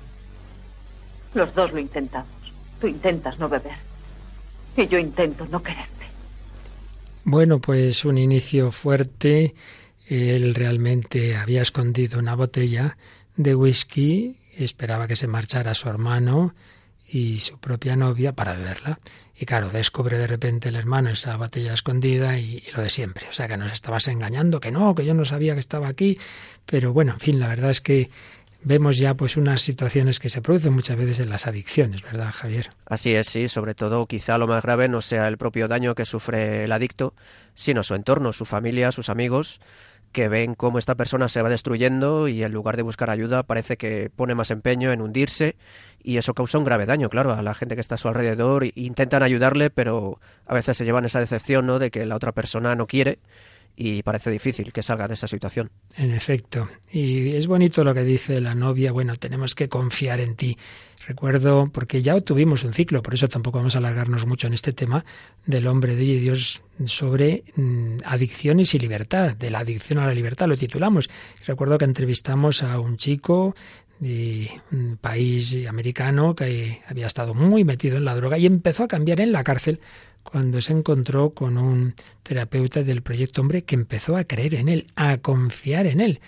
[1.36, 2.28] Los dos lo intentamos.
[2.82, 3.78] Tú intentas no beber.
[4.76, 6.08] Y yo intento no quererte.
[7.26, 9.54] Bueno, pues un inicio fuerte.
[10.08, 12.98] Él realmente había escondido una botella
[13.36, 16.56] de whisky, esperaba que se marchara su hermano
[17.08, 19.00] y su propia novia para beberla.
[19.36, 23.28] Y claro, descubre de repente el hermano esa botella escondida y, y, lo de siempre.
[23.30, 26.20] O sea, que nos estabas engañando, que no, que yo no sabía que estaba aquí.
[26.66, 28.10] Pero bueno, en fin, la verdad es que
[28.64, 32.72] vemos ya pues unas situaciones que se producen muchas veces en las adicciones, ¿verdad, Javier?
[32.86, 36.06] Así es, sí, sobre todo quizá lo más grave no sea el propio daño que
[36.06, 37.14] sufre el adicto,
[37.56, 39.60] sino su entorno, su familia, sus amigos,
[40.14, 43.76] que ven cómo esta persona se va destruyendo y en lugar de buscar ayuda parece
[43.76, 45.58] que pone más empeño en hundirse
[46.02, 48.66] y eso causa un grave daño, claro, a la gente que está a su alrededor.
[48.76, 52.76] Intentan ayudarle, pero a veces se llevan esa decepción, ¿no?, de que la otra persona
[52.76, 53.20] no quiere
[53.76, 55.72] y parece difícil que salga de esa situación.
[55.96, 56.68] En efecto.
[56.92, 60.58] Y es bonito lo que dice la novia, bueno, tenemos que confiar en ti.
[61.08, 64.72] Recuerdo, porque ya tuvimos un ciclo, por eso tampoco vamos a alargarnos mucho en este
[64.72, 65.04] tema,
[65.46, 70.48] del hombre de Dios sobre mm, adicciones y libertad, de la adicción a la libertad,
[70.48, 71.10] lo titulamos.
[71.46, 73.54] Recuerdo que entrevistamos a un chico
[74.00, 78.88] de un país americano que había estado muy metido en la droga y empezó a
[78.88, 79.80] cambiar en la cárcel
[80.24, 84.88] cuando se encontró con un terapeuta del proyecto Hombre que empezó a creer en él,
[84.96, 86.20] a confiar en él.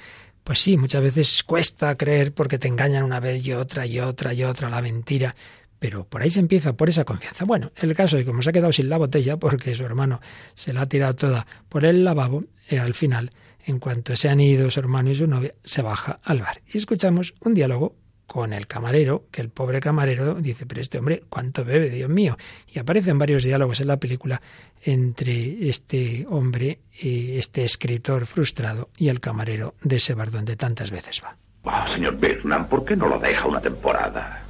[0.43, 4.33] Pues sí, muchas veces cuesta creer porque te engañan una vez y otra y otra
[4.33, 5.35] y otra la mentira,
[5.79, 7.45] pero por ahí se empieza, por esa confianza.
[7.45, 10.21] Bueno, el caso es que como se ha quedado sin la botella porque su hermano
[10.53, 13.31] se la ha tirado toda por el lavabo, y al final,
[13.65, 16.61] en cuanto se han ido su hermano y su novia, se baja al bar.
[16.71, 17.95] Y escuchamos un diálogo
[18.27, 22.37] con el camarero, que el pobre camarero dice, pero este hombre, ¿cuánto bebe, Dios mío?
[22.67, 24.41] Y aparecen varios diálogos en la película
[24.83, 31.21] entre este hombre, este escritor frustrado y el camarero de ese bar donde tantas veces
[31.23, 31.35] va.
[31.65, 34.43] Ah, señor Birnam, ¿por qué no lo deja una temporada?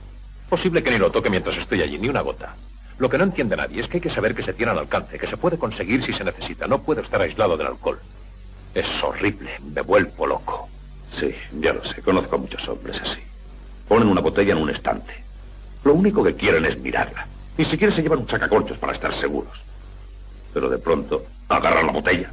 [0.50, 2.56] Posible que ni lo toque mientras estoy allí, ni una gota.
[2.98, 5.20] Lo que no entiende nadie es que hay que saber que se tiene al alcance,
[5.20, 6.68] que se puede conseguir si se necesita.
[6.68, 8.00] No puedo estar aislado del alcohol.
[8.74, 10.70] Es horrible, me vuelvo loco.
[11.20, 13.22] Sí, ya lo sé, conozco a muchos hombres así.
[13.88, 15.14] Ponen una botella en un estante.
[15.84, 17.28] Lo único que quieren es mirarla.
[17.58, 19.54] Ni siquiera se llevan un sacacorchos para estar seguros.
[20.54, 22.32] Pero de pronto agarran la botella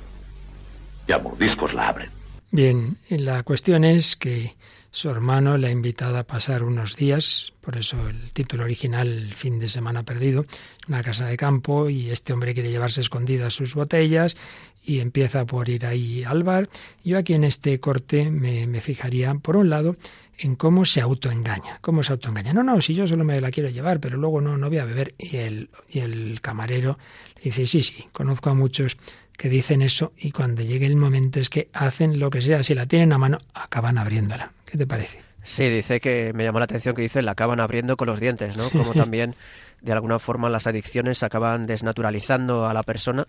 [1.06, 2.10] y a mordiscos la abren.
[2.50, 4.54] Bien, la cuestión es que
[4.90, 9.58] su hermano le ha invitado a pasar unos días, por eso el título original, Fin
[9.58, 10.44] de Semana Perdido,
[10.86, 14.36] una casa de campo, y este hombre quiere llevarse escondidas sus botellas
[14.84, 16.68] y empieza por ir ahí al bar.
[17.02, 19.96] Yo aquí en este corte me fijaría, por un lado,
[20.42, 21.78] en cómo se autoengaña.
[21.81, 22.52] ¿Cómo se autoengaña?
[22.52, 24.85] No, no, si yo solo me la quiero llevar, pero luego no, no voy a
[24.85, 25.14] beber.
[25.16, 26.98] Y el, y el camarero
[27.37, 28.96] le dice, sí, sí, conozco a muchos
[29.38, 32.74] que dicen eso y cuando llegue el momento es que hacen lo que sea, si
[32.74, 34.52] la tienen a mano, acaban abriéndola.
[34.64, 35.20] ¿Qué te parece?
[35.44, 38.57] Sí, dice que me llamó la atención que dice la acaban abriendo con los dientes,
[38.57, 38.68] ¿no?
[38.70, 39.37] Como también
[39.81, 43.26] de alguna forma las adicciones acaban desnaturalizando a la persona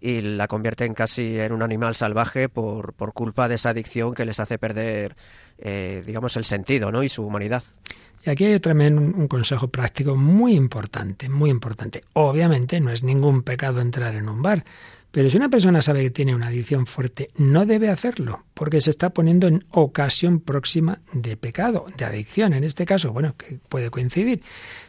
[0.00, 4.24] y la convierten casi en un animal salvaje por, por culpa de esa adicción que
[4.24, 5.16] les hace perder,
[5.64, 7.02] eh, digamos, el sentido ¿no?
[7.02, 7.62] y su humanidad.
[8.24, 12.02] Y aquí hay también un, consejo práctico muy importante, muy importante.
[12.12, 14.64] Obviamente no es ningún pecado entrar en un bar,
[15.12, 18.90] pero si una persona sabe que tiene una adicción fuerte, no debe hacerlo, porque se
[18.90, 22.54] está poniendo en ocasión próxima de pecado, de adicción.
[22.54, 24.42] En este caso, bueno, que puede coincidir.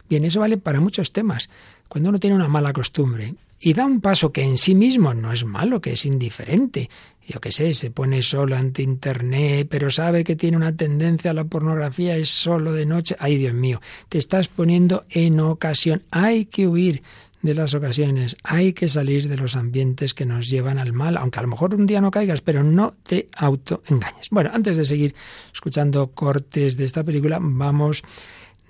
[0.10, 1.50] Bien, eso vale para muchos temas.
[1.88, 5.32] Cuando uno tiene una mala costumbre y da un paso que en sí mismo no
[5.32, 6.90] es malo, que es indiferente,
[7.28, 11.34] yo qué sé, se pone solo ante Internet, pero sabe que tiene una tendencia a
[11.34, 16.46] la pornografía, es solo de noche, ay Dios mío, te estás poniendo en ocasión, hay
[16.46, 17.02] que huir
[17.42, 21.40] de las ocasiones, hay que salir de los ambientes que nos llevan al mal, aunque
[21.40, 24.30] a lo mejor un día no caigas, pero no te autoengañes.
[24.32, 25.14] Bueno, antes de seguir
[25.54, 28.02] escuchando cortes de esta película, vamos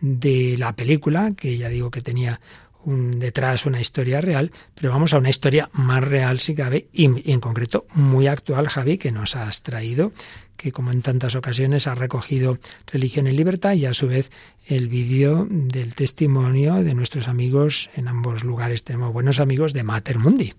[0.02, 2.42] de la película, que ya digo que tenía
[2.86, 7.32] un, detrás una historia real, pero vamos a una historia más real si cabe y,
[7.32, 10.12] en concreto muy actual, Javi, que nos has traído,
[10.58, 12.58] que como en tantas ocasiones ha recogido
[12.88, 14.32] Religión en Libertad y a su vez
[14.68, 18.84] el vídeo del testimonio de nuestros amigos en ambos lugares.
[18.84, 20.54] Tenemos buenos amigos de Mater Mundi.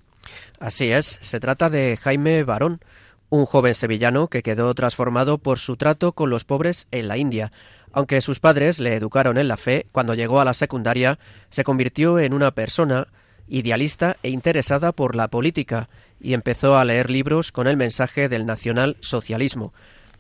[0.58, 2.80] Así es, se trata de Jaime Barón,
[3.30, 7.52] un joven sevillano que quedó transformado por su trato con los pobres en la India.
[7.94, 11.18] Aunque sus padres le educaron en la fe, cuando llegó a la secundaria
[11.50, 13.06] se convirtió en una persona
[13.46, 15.88] idealista e interesada por la política,
[16.20, 19.72] y empezó a leer libros con el mensaje del nacional socialismo.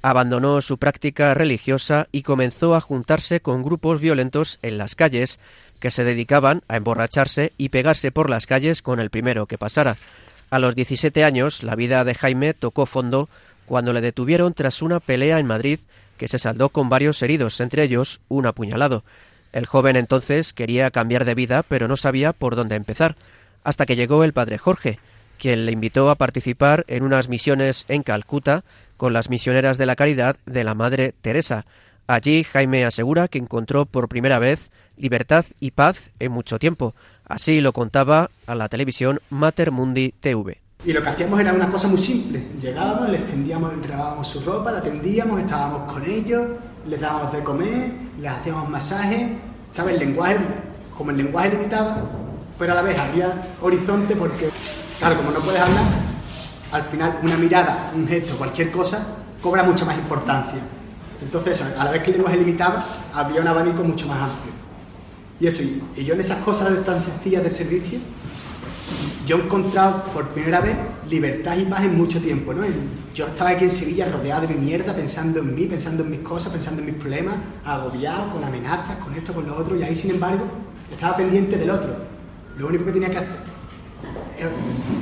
[0.02, 5.40] Abandonó su práctica religiosa y comenzó a juntarse con grupos violentos en las calles
[5.80, 9.96] que se dedicaban a emborracharse y pegarse por las calles con el primero que pasara.
[10.50, 13.28] A los 17 años, la vida de Jaime tocó fondo
[13.66, 15.80] cuando le detuvieron tras una pelea en Madrid
[16.16, 19.04] que se saldó con varios heridos, entre ellos un apuñalado.
[19.52, 23.16] El joven entonces quería cambiar de vida, pero no sabía por dónde empezar,
[23.62, 24.98] hasta que llegó el padre Jorge,
[25.38, 28.64] quien le invitó a participar en unas misiones en Calcuta
[28.96, 31.66] con las misioneras de la caridad de la Madre Teresa.
[32.06, 36.94] Allí Jaime asegura que encontró por primera vez libertad y paz en mucho tiempo.
[37.24, 40.63] Así lo contaba a la televisión Mater Mundi TV.
[40.86, 42.46] Y lo que hacíamos era una cosa muy simple.
[42.60, 46.42] Llegábamos, les tendíamos, entregábamos su ropa, la tendíamos, estábamos con ellos,
[46.86, 49.30] les dábamos de comer, les hacíamos masajes.
[49.72, 49.94] ¿Sabes?
[49.94, 50.36] El lenguaje,
[50.96, 52.02] como el lenguaje limitaba,
[52.58, 54.50] pero a la vez había horizonte porque,
[54.98, 55.84] claro, como no puedes hablar,
[56.70, 59.04] al final una mirada, un gesto, cualquier cosa,
[59.40, 60.60] cobra mucha más importancia.
[61.20, 62.78] Entonces, a la vez que el lenguaje limitaba,
[63.14, 64.52] había un abanico mucho más amplio.
[65.40, 65.62] Y eso,
[65.96, 67.98] y yo en esas cosas tan sencillas del servicio,
[69.26, 70.76] yo he encontrado por primera vez
[71.08, 72.62] libertad y paz en mucho tiempo, ¿no?
[73.14, 76.20] Yo estaba aquí en Sevilla rodeado de mi mierda, pensando en mí, pensando en mis
[76.20, 79.94] cosas, pensando en mis problemas, agobiado, con amenazas, con esto, con lo otro, y ahí,
[79.94, 80.44] sin embargo,
[80.90, 81.96] estaba pendiente del otro.
[82.58, 83.44] Lo único que tenía que hacer...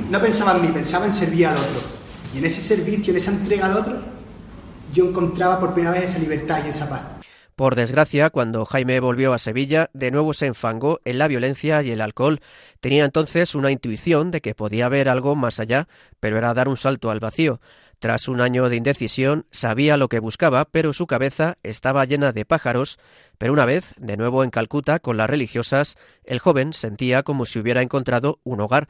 [0.09, 1.81] No pensaba en mí, pensaba en servir al otro.
[2.33, 3.95] Y en ese servicio, en esa entrega al otro,
[4.93, 7.01] yo encontraba por primera vez esa libertad y esa paz.
[7.55, 11.91] Por desgracia, cuando Jaime volvió a Sevilla, de nuevo se enfangó en la violencia y
[11.91, 12.39] el alcohol.
[12.79, 15.87] Tenía entonces una intuición de que podía haber algo más allá,
[16.19, 17.61] pero era dar un salto al vacío.
[17.99, 22.43] Tras un año de indecisión, sabía lo que buscaba, pero su cabeza estaba llena de
[22.43, 22.97] pájaros.
[23.37, 27.59] Pero una vez, de nuevo en Calcuta, con las religiosas, el joven sentía como si
[27.59, 28.87] hubiera encontrado un hogar.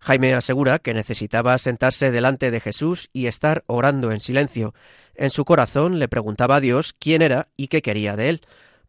[0.00, 4.74] Jaime asegura que necesitaba sentarse delante de Jesús y estar orando en silencio.
[5.20, 8.40] En su corazón le preguntaba a Dios quién era y qué quería de él.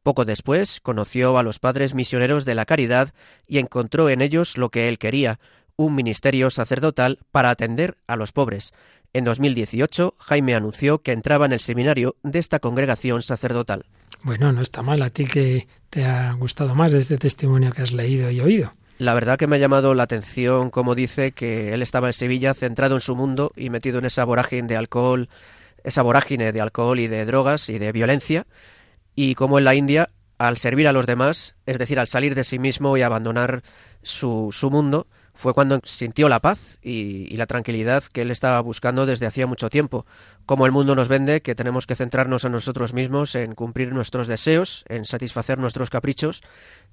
[0.01, 3.13] Poco después conoció a los padres misioneros de la caridad
[3.49, 5.41] y encontró en ellos lo que él quería,
[5.75, 8.73] un ministerio sacerdotal para atender a los pobres.
[9.11, 13.83] En 2018, Jaime anunció que entraba en el seminario de esta congregación sacerdotal.
[14.23, 17.91] Bueno, no está mal a ti que te ha gustado más este testimonio que has
[17.91, 18.71] leído y oído.
[18.99, 22.53] La verdad que me ha llamado la atención como dice que él estaba en Sevilla
[22.53, 25.27] centrado en su mundo y metido en esa vorágine de alcohol,
[25.83, 28.47] esa vorágine de alcohol y de drogas y de violencia,
[29.15, 32.43] y como en la India, al servir a los demás, es decir, al salir de
[32.43, 33.61] sí mismo y abandonar
[34.01, 38.59] su, su mundo, fue cuando sintió la paz y, y, la tranquilidad que él estaba
[38.61, 40.05] buscando desde hacía mucho tiempo.
[40.45, 44.27] Como el mundo nos vende que tenemos que centrarnos en nosotros mismos, en cumplir nuestros
[44.27, 46.43] deseos, en satisfacer nuestros caprichos,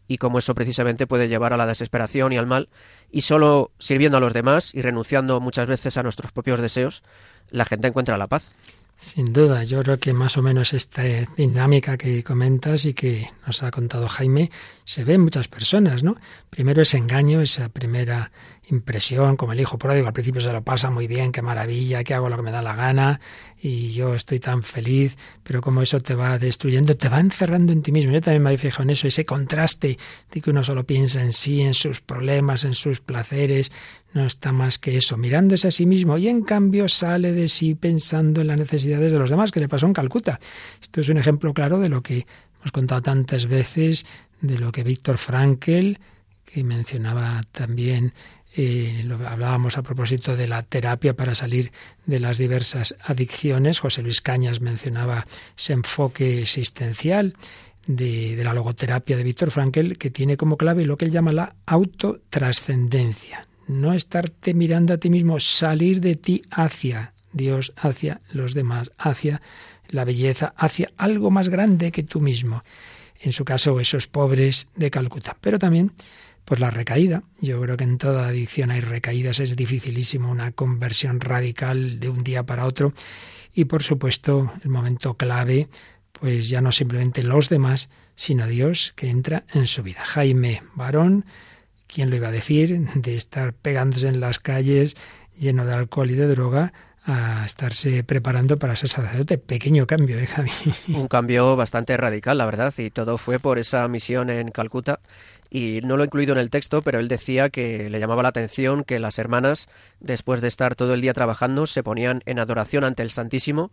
[0.06, 2.70] y como eso precisamente puede llevar a la desesperación y al mal,
[3.10, 7.02] y solo sirviendo a los demás y renunciando muchas veces a nuestros propios deseos,
[7.50, 8.54] la gente encuentra la paz.
[9.00, 11.04] Sin duda, yo creo que más o menos esta
[11.36, 14.50] dinámica que comentas y que nos ha contado Jaime
[14.82, 16.16] se ve en muchas personas, ¿no?
[16.50, 18.32] Primero ese engaño, esa primera
[18.70, 22.14] impresión, como el hijo pródigo, al principio se lo pasa muy bien, qué maravilla, que
[22.14, 23.20] hago lo que me da la gana
[23.60, 27.82] y yo estoy tan feliz, pero como eso te va destruyendo, te va encerrando en
[27.82, 28.12] ti mismo.
[28.12, 29.98] Yo también me he fijado en eso, ese contraste
[30.30, 33.72] de que uno solo piensa en sí, en sus problemas, en sus placeres,
[34.12, 37.74] no está más que eso, mirándose a sí mismo y en cambio sale de sí
[37.74, 40.40] pensando en las necesidades de los demás, que le pasó en Calcuta.
[40.80, 42.26] Esto es un ejemplo claro de lo que
[42.60, 44.06] hemos contado tantas veces,
[44.40, 45.98] de lo que Víctor Frankel,
[46.44, 48.14] que mencionaba también
[48.58, 51.72] eh, hablábamos a propósito de la terapia para salir
[52.06, 53.78] de las diversas adicciones.
[53.78, 57.36] José Luis Cañas mencionaba ese enfoque existencial
[57.86, 61.32] de, de la logoterapia de Víctor Frankel, que tiene como clave lo que él llama
[61.32, 68.54] la autotrascendencia no estarte mirando a ti mismo, salir de ti hacia Dios, hacia los
[68.54, 69.40] demás, hacia
[69.88, 72.64] la belleza, hacia algo más grande que tú mismo.
[73.20, 75.36] En su caso, esos pobres de Calcuta.
[75.40, 75.92] Pero también,
[76.48, 77.24] pues la recaída.
[77.42, 82.24] Yo creo que en toda adicción hay recaídas, es dificilísimo una conversión radical de un
[82.24, 82.94] día para otro.
[83.52, 85.68] Y por supuesto, el momento clave,
[86.10, 90.02] pues ya no simplemente los demás, sino Dios que entra en su vida.
[90.02, 91.26] Jaime Barón,
[91.86, 92.80] ¿quién lo iba a decir?
[92.94, 94.96] De estar pegándose en las calles
[95.38, 96.72] lleno de alcohol y de droga
[97.04, 99.38] a estarse preparando para ser sacerdote.
[99.38, 100.50] Pequeño cambio, ¿eh, Javi?
[100.88, 105.00] Un cambio bastante radical, la verdad, y todo fue por esa misión en Calcuta.
[105.50, 108.28] Y no lo he incluido en el texto, pero él decía que le llamaba la
[108.28, 109.68] atención que las hermanas,
[110.00, 113.70] después de estar todo el día trabajando, se ponían en adoración ante el Santísimo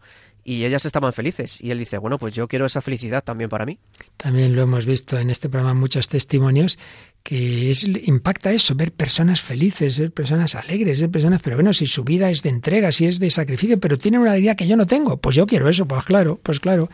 [0.48, 1.60] y ellas estaban felices.
[1.60, 3.80] Y él dice, bueno, pues yo quiero esa felicidad también para mí.
[4.16, 6.78] También lo hemos visto en este programa muchos testimonios
[7.24, 11.88] que es, impacta eso, ver personas felices, ver personas alegres, ver personas, pero bueno, si
[11.88, 14.78] su vida es de entrega, si es de sacrificio, pero tienen una alegría que yo
[14.78, 16.88] no tengo, pues yo quiero eso, pues claro, pues claro,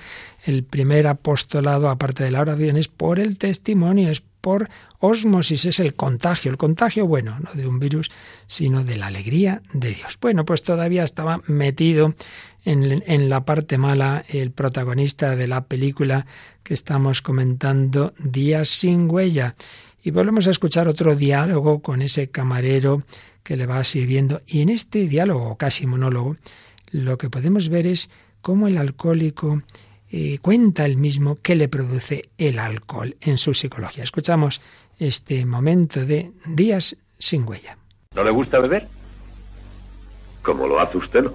[0.46, 5.80] el primer apostolado, aparte de la oración, es por el testimonio, es por osmosis, es
[5.80, 8.10] el contagio, el contagio, bueno, no de un virus,
[8.46, 10.18] sino de la alegría de Dios.
[10.22, 12.16] Bueno, pues todavía estaba metido
[12.64, 16.26] en, en, la parte mala el protagonista de la película
[16.64, 19.56] que estamos comentando, Días sin huella.
[20.04, 23.04] Y volvemos a escuchar otro diálogo con ese camarero
[23.44, 24.42] que le va sirviendo.
[24.48, 26.38] Y en este diálogo, casi monólogo,
[26.92, 28.10] lo que podemos ver es
[28.42, 29.62] cómo el alcohólico
[30.10, 34.04] eh, cuenta el mismo qué le produce el alcohol en su psicología.
[34.04, 34.62] Escuchamos
[35.00, 37.78] este momento de días sin huella.
[38.16, 38.88] ¿No le gusta beber?
[40.42, 41.34] ¿Cómo lo hace usted, no?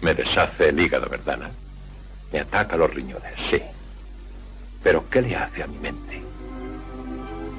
[0.00, 1.38] Me deshace el hígado, ¿verdad?
[2.32, 3.60] Me ataca los riñones, sí.
[4.82, 6.22] Pero ¿qué le hace a mi mente?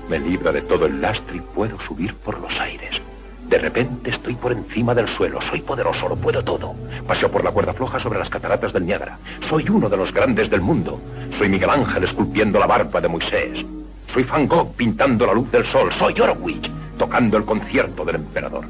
[0.09, 3.01] Me libra de todo el lastre y puedo subir por los aires.
[3.49, 5.39] De repente estoy por encima del suelo.
[5.49, 6.75] Soy poderoso, lo puedo todo.
[7.07, 9.17] Paseo por la cuerda floja sobre las cataratas del Niágara.
[9.49, 10.99] Soy uno de los grandes del mundo.
[11.37, 13.65] Soy Miguel Ángel esculpiendo la barba de Moisés.
[14.13, 15.91] Soy Van Gogh pintando la luz del sol.
[15.97, 18.65] Soy Orwich tocando el concierto del emperador.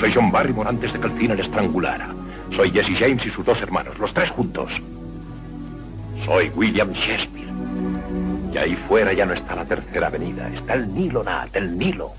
[0.00, 2.08] Soy John Barrymore antes de que el cine le estrangulara.
[2.56, 4.70] Soy Jesse James y sus dos hermanos, los tres juntos.
[6.24, 7.48] Soy William Shakespeare.
[8.52, 12.12] Y ahí fuera ya no está la tercera avenida, está el Nilo Nat, el Nilo.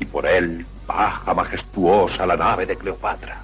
[0.00, 3.40] Y por él baja majestuosa la nave de Cleopatra.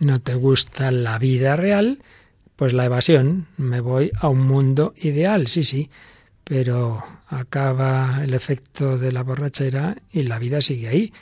[0.00, 2.00] ¿No te gusta la vida real?
[2.56, 3.46] Pues la evasión.
[3.56, 5.90] Me voy a un mundo ideal, sí, sí.
[6.42, 11.12] Pero acaba el efecto de la borrachera y la vida sigue ahí.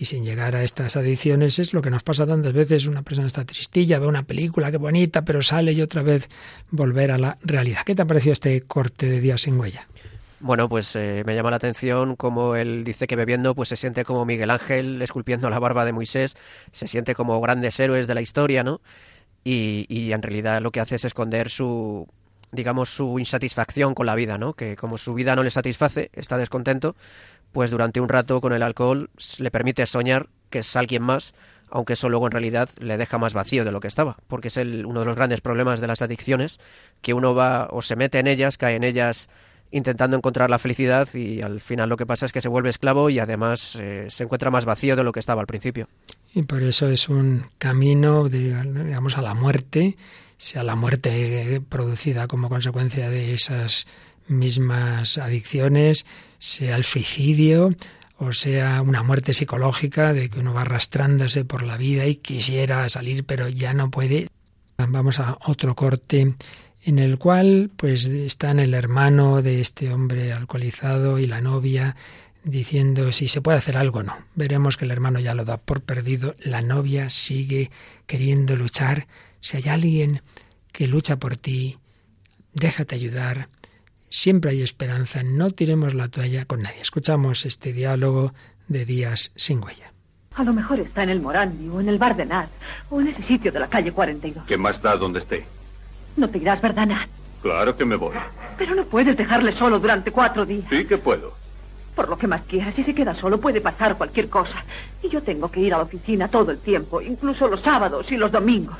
[0.00, 2.86] Y sin llegar a estas adicciones es lo que nos pasa tantas veces.
[2.86, 6.28] Una persona está tristilla, ve una película, qué bonita, pero sale y otra vez
[6.70, 7.80] volver a la realidad.
[7.84, 9.88] ¿Qué te ha parecido este corte de Días sin huella?
[10.38, 14.04] Bueno, pues eh, me llama la atención como él dice que bebiendo pues se siente
[14.04, 16.36] como Miguel Ángel esculpiendo la barba de Moisés,
[16.70, 18.80] se siente como grandes héroes de la historia, ¿no?
[19.42, 22.06] Y, y en realidad lo que hace es esconder su,
[22.52, 24.54] digamos, su insatisfacción con la vida, ¿no?
[24.54, 26.94] Que como su vida no le satisface, está descontento,
[27.52, 31.34] pues durante un rato con el alcohol le permite soñar que es alguien más,
[31.70, 34.56] aunque eso luego en realidad le deja más vacío de lo que estaba, porque es
[34.56, 36.60] el, uno de los grandes problemas de las adicciones,
[37.02, 39.28] que uno va o se mete en ellas, cae en ellas
[39.70, 43.10] intentando encontrar la felicidad y al final lo que pasa es que se vuelve esclavo
[43.10, 45.88] y además eh, se encuentra más vacío de lo que estaba al principio.
[46.34, 49.96] Y por eso es un camino, digamos, a la muerte,
[50.36, 53.86] sea la muerte producida como consecuencia de esas
[54.28, 56.06] mismas adicciones,
[56.38, 57.74] sea el suicidio
[58.18, 62.88] o sea una muerte psicológica de que uno va arrastrándose por la vida y quisiera
[62.88, 64.28] salir pero ya no puede.
[64.76, 66.34] Vamos a otro corte
[66.82, 71.96] en el cual pues están el hermano de este hombre alcoholizado y la novia
[72.42, 74.16] diciendo si se puede hacer algo o no.
[74.34, 77.70] Veremos que el hermano ya lo da por perdido, la novia sigue
[78.06, 79.06] queriendo luchar.
[79.40, 80.22] Si hay alguien
[80.72, 81.78] que lucha por ti,
[82.52, 83.48] déjate ayudar.
[84.10, 86.80] Siempre hay esperanza, no tiremos la toalla con nadie.
[86.80, 88.32] Escuchamos este diálogo
[88.68, 89.92] de Días sin huella.
[90.34, 92.48] A lo mejor está en el Morandi o en el Bar de Nat
[92.90, 94.44] o en ese sitio de la calle 42.
[94.46, 95.44] ¿Qué más da donde esté?
[96.16, 97.08] No te irás, ¿verdad, Nat?
[97.42, 98.14] Claro que me voy.
[98.56, 100.66] Pero no puedes dejarle solo durante cuatro días.
[100.70, 101.34] Sí que puedo.
[101.94, 104.64] Por lo que más quieras, si se queda solo puede pasar cualquier cosa.
[105.02, 108.16] Y yo tengo que ir a la oficina todo el tiempo, incluso los sábados y
[108.16, 108.78] los domingos.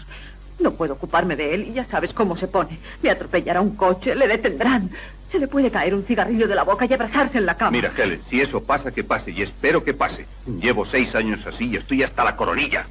[0.60, 2.78] No puedo ocuparme de él y ya sabes cómo se pone.
[3.02, 4.90] Le atropellará un coche, le detendrán.
[5.30, 7.70] Se le puede caer un cigarrillo de la boca y abrazarse en la cama.
[7.70, 10.26] Mira, Helen, si eso pasa, que pase y espero que pase.
[10.46, 12.86] Llevo seis años así y estoy hasta la coronilla.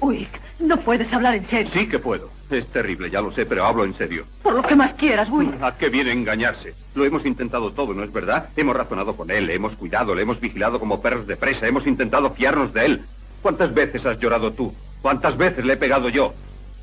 [0.00, 0.28] Uy,
[0.58, 1.70] no puedes hablar en serio.
[1.72, 2.30] Sí que puedo.
[2.50, 4.24] Es terrible, ya lo sé, pero hablo en serio.
[4.42, 5.54] Por lo que más quieras, Will.
[5.62, 6.74] ¿A qué viene engañarse?
[6.94, 8.48] Lo hemos intentado todo, ¿no es verdad?
[8.56, 11.86] Hemos razonado con él, le hemos cuidado, le hemos vigilado como perros de presa, hemos
[11.86, 13.02] intentado fiarnos de él.
[13.40, 14.74] ¿Cuántas veces has llorado tú?
[15.00, 16.34] ¿Cuántas veces le he pegado yo?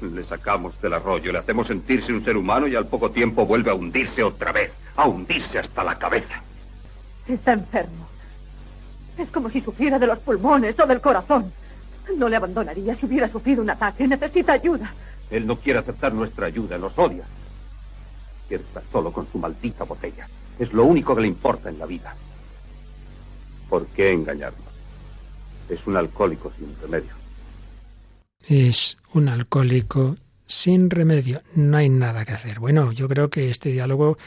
[0.02, 3.72] Le sacamos del arroyo, le hacemos sentirse un ser humano y al poco tiempo vuelve
[3.72, 6.41] a hundirse otra vez, a hundirse hasta la cabeza.
[7.28, 8.08] Está enfermo.
[9.18, 11.52] Es como si sufriera de los pulmones o del corazón.
[12.16, 14.08] No le abandonaría si hubiera sufrido un ataque.
[14.08, 14.93] Necesita ayuda.
[15.32, 17.24] Él no quiere aceptar nuestra ayuda, nos odia.
[18.48, 20.28] Quiere estar solo con su maldita botella.
[20.60, 22.16] Es lo único que le importa en la vida.
[23.68, 24.62] ¿Por qué engañarnos?
[25.70, 27.16] Es un alcohólico sin remedio.
[28.46, 31.42] Es un alcohólico sin remedio.
[31.56, 32.60] No hay nada que hacer.
[32.60, 34.18] Bueno, yo creo que este diálogo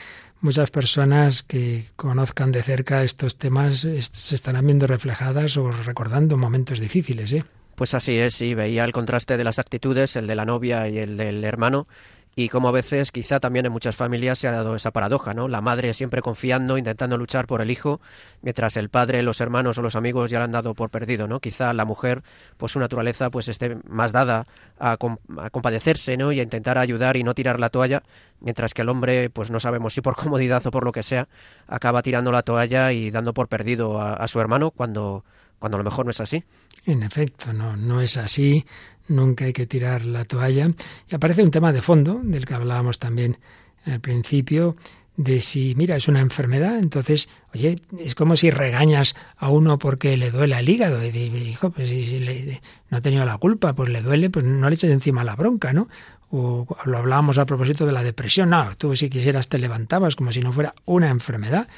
[0.40, 6.80] muchas personas que conozcan de cerca estos temas se estarán viendo reflejadas o recordando momentos
[6.80, 7.44] difíciles, ¿eh?
[7.74, 10.98] Pues así es, y veía el contraste de las actitudes, el de la novia y
[10.98, 11.88] el del hermano,
[12.36, 15.48] y como a veces quizá también en muchas familias se ha dado esa paradoja, ¿no?
[15.48, 18.00] La madre siempre confiando, intentando luchar por el hijo,
[18.42, 21.40] mientras el padre, los hermanos o los amigos ya lo han dado por perdido, ¿no?
[21.40, 22.22] Quizá la mujer,
[22.56, 24.46] pues su naturaleza pues esté más dada
[24.78, 26.32] a, compadecerse, ¿no?
[26.32, 28.02] Y a intentar ayudar y no tirar la toalla,
[28.40, 31.28] mientras que el hombre, pues no sabemos si por comodidad o por lo que sea,
[31.66, 35.24] acaba tirando la toalla y dando por perdido a, a su hermano cuando
[35.60, 36.42] cuando a lo mejor no es así.
[36.86, 38.64] En efecto, no, no es así
[39.10, 40.70] nunca hay que tirar la toalla.
[41.08, 43.38] Y aparece un tema de fondo, del que hablábamos también
[43.84, 44.76] al principio,
[45.16, 50.16] de si, mira, es una enfermedad, entonces, oye, es como si regañas a uno porque
[50.16, 51.04] le duele el hígado.
[51.04, 54.74] Y hijo, pues si, no ha tenido la culpa, pues le duele, pues no le
[54.74, 55.88] eches encima la bronca, ¿no?
[56.30, 58.50] O lo hablábamos a propósito de la depresión.
[58.50, 61.68] No, tú si quisieras te levantabas como si no fuera una enfermedad.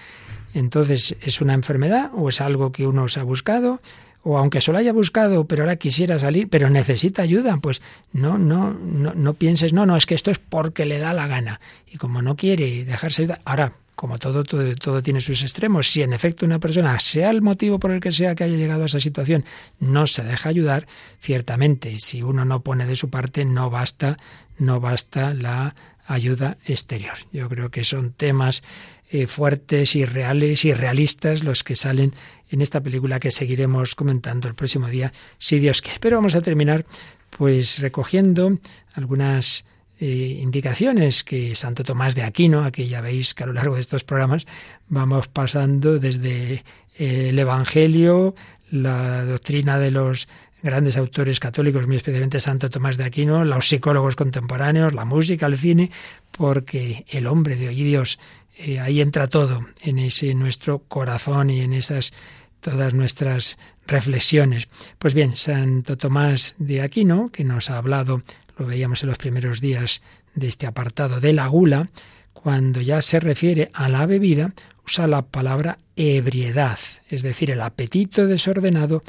[0.55, 3.80] Entonces, ¿es una enfermedad o es algo que uno se ha buscado?
[4.24, 7.82] o aunque solo haya buscado, pero ahora quisiera salir, pero necesita ayuda, pues
[8.12, 11.26] no, no, no, no pienses, no, no, es que esto es porque le da la
[11.26, 11.61] gana.
[11.86, 16.03] Y como no quiere dejarse ayudar, ahora, como todo, todo, todo tiene sus extremos, si
[16.03, 18.86] en efecto una persona, sea el motivo por el que sea que haya llegado a
[18.86, 19.44] esa situación,
[19.80, 20.86] no se deja ayudar,
[21.20, 24.18] ciertamente, si uno no pone de su parte, no basta,
[24.57, 25.74] no basta la
[26.12, 27.14] ayuda exterior.
[27.32, 28.62] Yo creo que son temas
[29.10, 32.14] eh, fuertes y reales y realistas los que salen
[32.50, 35.98] en esta película que seguiremos comentando el próximo día, si Dios quiere.
[36.00, 36.84] Pero vamos a terminar
[37.30, 38.58] pues recogiendo
[38.94, 39.64] algunas
[40.00, 43.80] eh, indicaciones que Santo Tomás de Aquino, aquí ya veis que a lo largo de
[43.80, 44.46] estos programas
[44.88, 46.64] vamos pasando desde
[46.96, 48.34] el Evangelio,
[48.70, 50.28] la doctrina de los
[50.62, 55.58] grandes autores católicos, muy especialmente Santo Tomás de Aquino, los psicólogos contemporáneos, la música, el
[55.58, 55.90] cine,
[56.30, 58.18] porque el hombre de hoy Dios,
[58.56, 62.12] eh, ahí entra todo, en ese nuestro corazón y en esas
[62.60, 64.68] todas nuestras reflexiones.
[64.98, 68.22] Pues bien, Santo Tomás de Aquino, que nos ha hablado,
[68.56, 70.00] lo veíamos en los primeros días
[70.34, 71.90] de este apartado de la gula,
[72.32, 74.54] cuando ya se refiere a la bebida,
[74.86, 79.02] usa la palabra ebriedad, es decir, el apetito desordenado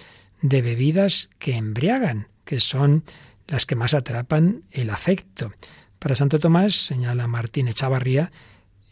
[0.44, 3.04] de bebidas que embriagan, que son
[3.48, 5.54] las que más atrapan el afecto.
[5.98, 8.32] Para Santo Tomás, señala Martín Echavarría,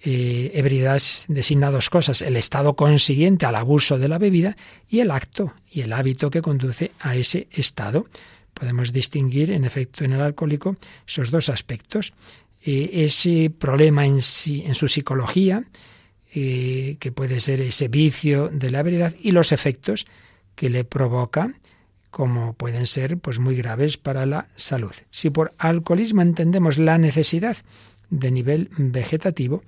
[0.03, 0.89] eh,
[1.27, 4.57] designa dos cosas, el estado consiguiente al abuso de la bebida
[4.89, 8.07] y el acto y el hábito que conduce a ese estado.
[8.53, 12.13] Podemos distinguir, en efecto, en el alcohólico esos dos aspectos.
[12.63, 15.65] Eh, ese problema en, sí, en su psicología,
[16.33, 20.05] eh, que puede ser ese vicio de la ebriedad, y los efectos
[20.61, 21.55] que le provoca,
[22.11, 24.93] como pueden ser pues muy graves para la salud.
[25.09, 27.57] Si por alcoholismo entendemos la necesidad
[28.11, 29.63] de nivel vegetativo,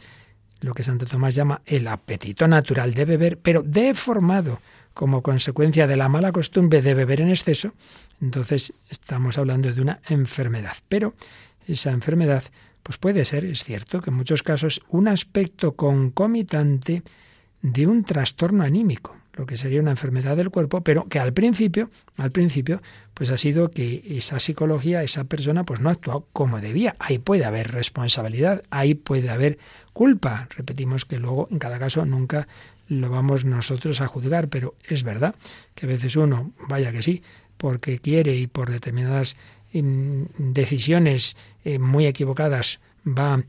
[0.62, 4.60] lo que Santo Tomás llama el apetito natural de beber, pero deformado
[4.94, 7.74] como consecuencia de la mala costumbre de beber en exceso,
[8.22, 10.78] entonces estamos hablando de una enfermedad.
[10.90, 11.16] Pero
[11.68, 12.44] esa enfermedad,
[12.84, 17.02] pues puede ser, es cierto, que en muchos casos un aspecto concomitante
[17.64, 21.90] de un trastorno anímico, lo que sería una enfermedad del cuerpo, pero que al principio,
[22.18, 22.82] al principio,
[23.14, 26.96] pues ha sido que esa psicología, esa persona, pues no ha actuado como debía.
[27.00, 29.58] Ahí puede haber responsabilidad, ahí puede haber
[29.92, 30.48] culpa.
[30.56, 32.48] Repetimos que luego, en cada caso, nunca
[32.88, 35.36] lo vamos nosotros a juzgar, pero es verdad
[35.74, 37.24] que a veces uno, vaya que sí,
[37.58, 39.38] porque quiere y por determinadas
[39.74, 43.42] mm, decisiones eh, muy equivocadas va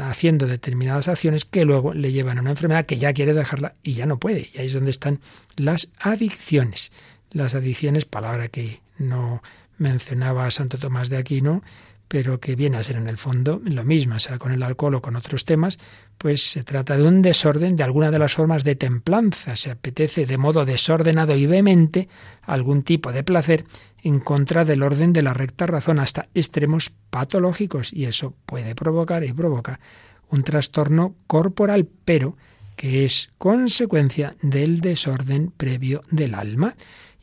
[0.00, 3.94] haciendo determinadas acciones que luego le llevan a una enfermedad que ya quiere dejarla y
[3.94, 4.50] ya no puede.
[4.52, 5.20] Y ahí es donde están
[5.56, 6.92] las adicciones.
[7.30, 9.42] Las adicciones, palabra que no
[9.78, 11.62] mencionaba Santo Tomás de Aquino,
[12.08, 15.02] pero que viene a ser en el fondo lo mismo, sea con el alcohol o
[15.02, 15.78] con otros temas,
[16.18, 19.56] pues se trata de un desorden de alguna de las formas de templanza.
[19.56, 22.08] Se apetece de modo desordenado y vehemente
[22.42, 23.64] algún tipo de placer
[24.02, 29.24] en contra del orden de la recta razón hasta extremos patológicos y eso puede provocar
[29.24, 29.80] y provoca
[30.30, 32.36] un trastorno corporal, pero
[32.76, 36.76] que es consecuencia del desorden previo del alma.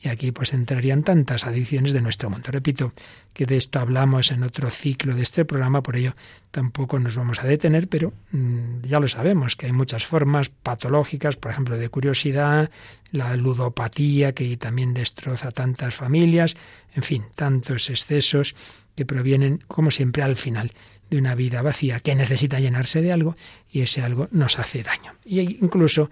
[0.04, 2.50] Y aquí pues entrarían tantas adicciones de nuestro mundo.
[2.52, 2.92] Repito
[3.34, 6.14] que de esto hablamos en otro ciclo de este programa, por ello
[6.52, 11.38] tampoco nos vamos a detener, pero mm, ya lo sabemos, que hay muchas formas patológicas,
[11.38, 12.70] por ejemplo, de curiosidad,
[13.12, 16.58] la ludopatía, que también destroza tantas familias,
[16.94, 18.56] en fin, tantos excesos
[18.98, 20.74] que provienen, como siempre, al final
[21.10, 23.38] de una vida vacía que necesita llenarse de algo
[23.72, 25.16] y ese algo nos hace daño.
[25.24, 26.10] Y incluso,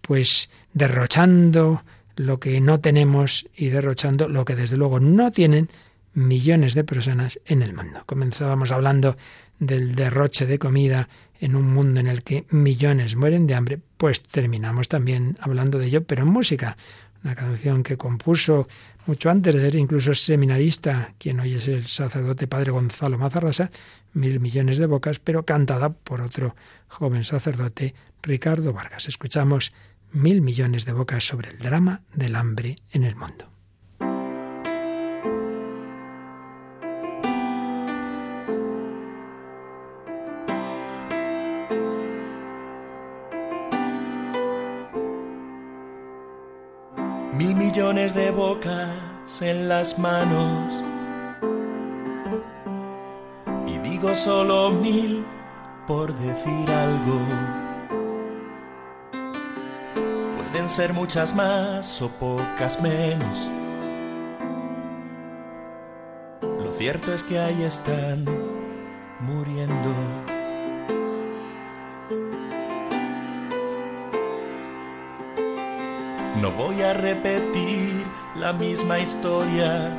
[0.00, 1.82] pues, derrochando
[2.16, 5.68] lo que no tenemos y derrochando lo que desde luego no tienen
[6.14, 8.02] millones de personas en el mundo.
[8.06, 9.16] Comenzábamos hablando
[9.58, 11.08] del derroche de comida
[11.40, 15.86] en un mundo en el que millones mueren de hambre, pues terminamos también hablando de
[15.86, 16.76] ello, pero en música.
[17.22, 18.68] Una canción que compuso
[19.06, 23.70] mucho antes de ser incluso seminarista, quien hoy es el sacerdote padre Gonzalo Mazarrasa,
[24.12, 26.54] Mil Millones de Bocas, pero cantada por otro
[26.88, 29.08] joven sacerdote, Ricardo Vargas.
[29.08, 29.72] Escuchamos
[30.14, 33.50] Mil Millones de Bocas sobre el drama del hambre en el mundo.
[47.32, 50.80] Mil millones de bocas en las manos
[53.66, 55.24] y digo solo mil
[55.88, 57.63] por decir algo.
[60.64, 63.46] Pueden ser muchas más o pocas menos.
[66.40, 68.24] Lo cierto es que ahí están
[69.20, 69.94] muriendo.
[76.40, 79.90] No voy a repetir la misma historia.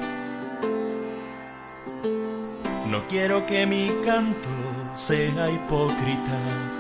[2.88, 4.50] No quiero que mi canto
[4.96, 6.75] sea hipócrita.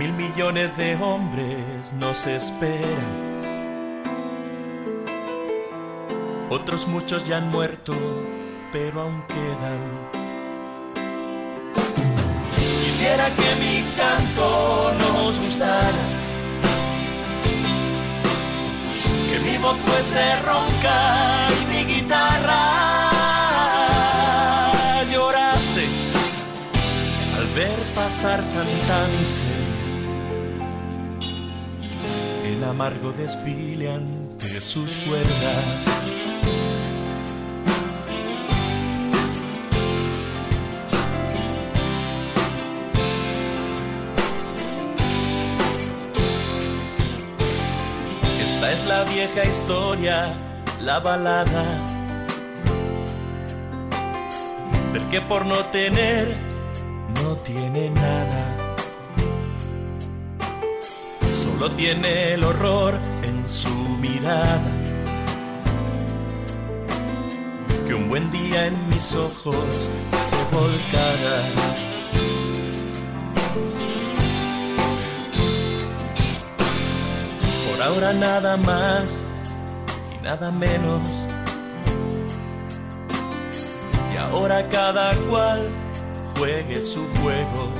[0.00, 3.12] Mil millones de hombres nos esperan.
[6.48, 7.94] Otros muchos ya han muerto,
[8.72, 9.80] pero aún quedan.
[12.56, 16.20] Quisiera que mi canto nos gustara
[19.42, 22.60] mi voz fuese ronca y mi guitarra
[25.10, 25.86] llorase
[27.36, 29.69] al ver pasar tanta miseria.
[32.70, 35.86] Amargo desfile ante sus cuerdas.
[48.72, 50.32] es la vieja historia,
[50.80, 51.64] la balada
[54.92, 56.36] del que por no tener
[57.20, 58.59] no tiene nada.
[61.60, 63.68] Solo tiene el horror en su
[64.00, 64.62] mirada.
[67.86, 69.90] Que un buen día en mis ojos
[70.22, 71.36] se volcara.
[77.82, 79.22] ahora nada más
[80.14, 81.26] y nada menos.
[84.14, 85.68] Y ahora cada cual
[86.38, 87.79] juegue su juego.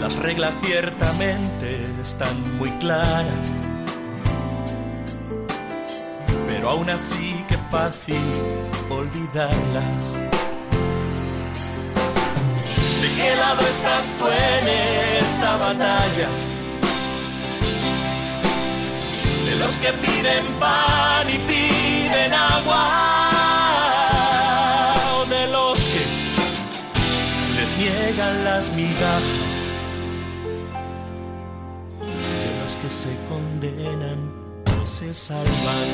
[0.00, 3.46] Las reglas ciertamente están muy claras.
[6.46, 8.16] Pero aún así que fácil
[8.88, 10.14] olvidarlas.
[13.02, 14.68] ¿De qué lado estás tú en
[15.22, 16.28] esta batalla?
[19.60, 22.86] los que piden pan y piden agua,
[25.28, 26.04] de los que
[27.56, 29.49] les niegan las migajas,
[32.80, 34.32] que se condenan
[34.82, 35.88] o se salvan.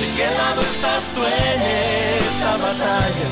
[0.00, 3.28] ¿De qué lado estás tú en esta batalla?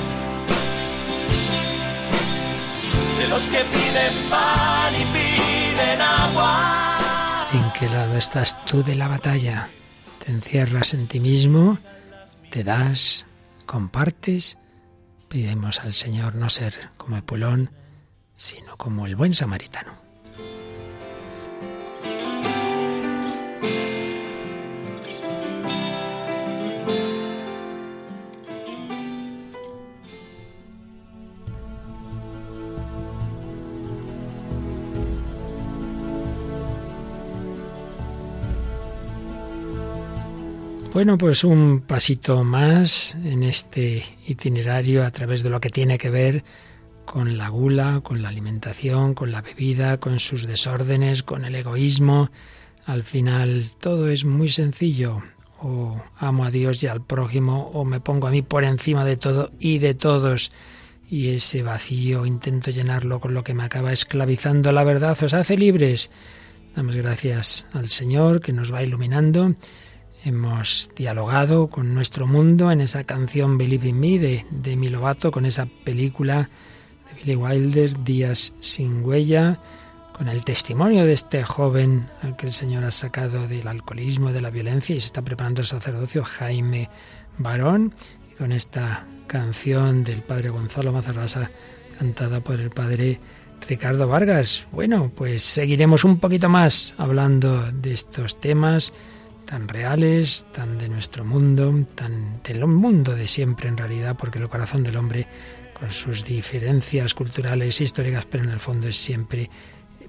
[3.18, 6.94] De los que piden pan y piden agua
[7.52, 9.70] ¿En qué lado estás tú de la batalla?
[10.24, 11.78] ¿Te encierras en ti mismo?
[12.50, 13.26] ¿Te das?
[13.66, 14.58] ¿Compartes?
[15.28, 17.70] Pidemos al Señor no ser como Epulón,
[18.36, 20.03] sino como el buen samaritano.
[40.94, 46.08] Bueno, pues un pasito más en este itinerario a través de lo que tiene que
[46.08, 46.44] ver
[47.04, 52.30] con la gula, con la alimentación, con la bebida, con sus desórdenes, con el egoísmo.
[52.86, 55.22] Al final todo es muy sencillo.
[55.60, 59.16] O amo a Dios y al prójimo, o me pongo a mí por encima de
[59.16, 60.52] todo y de todos.
[61.08, 64.72] Y ese vacío intento llenarlo con lo que me acaba esclavizando.
[64.72, 66.10] La verdad os hace libres.
[66.76, 69.54] Damos gracias al Señor que nos va iluminando
[70.24, 75.44] Hemos dialogado con nuestro mundo en esa canción Believe in Me de, de Lovato, con
[75.44, 76.48] esa película
[77.06, 79.60] de Billy Wilder, Días sin huella,
[80.16, 84.40] con el testimonio de este joven al que el Señor ha sacado del alcoholismo, de
[84.40, 86.88] la violencia y se está preparando el sacerdocio, Jaime
[87.36, 87.92] Barón.
[88.30, 91.50] y con esta canción del padre Gonzalo Mazarrasa
[91.98, 93.20] cantada por el padre
[93.68, 94.68] Ricardo Vargas.
[94.70, 98.92] Bueno, pues seguiremos un poquito más hablando de estos temas
[99.46, 104.48] tan reales, tan de nuestro mundo, tan del mundo de siempre en realidad, porque el
[104.48, 105.26] corazón del hombre,
[105.78, 109.50] con sus diferencias culturales e históricas, pero en el fondo es siempre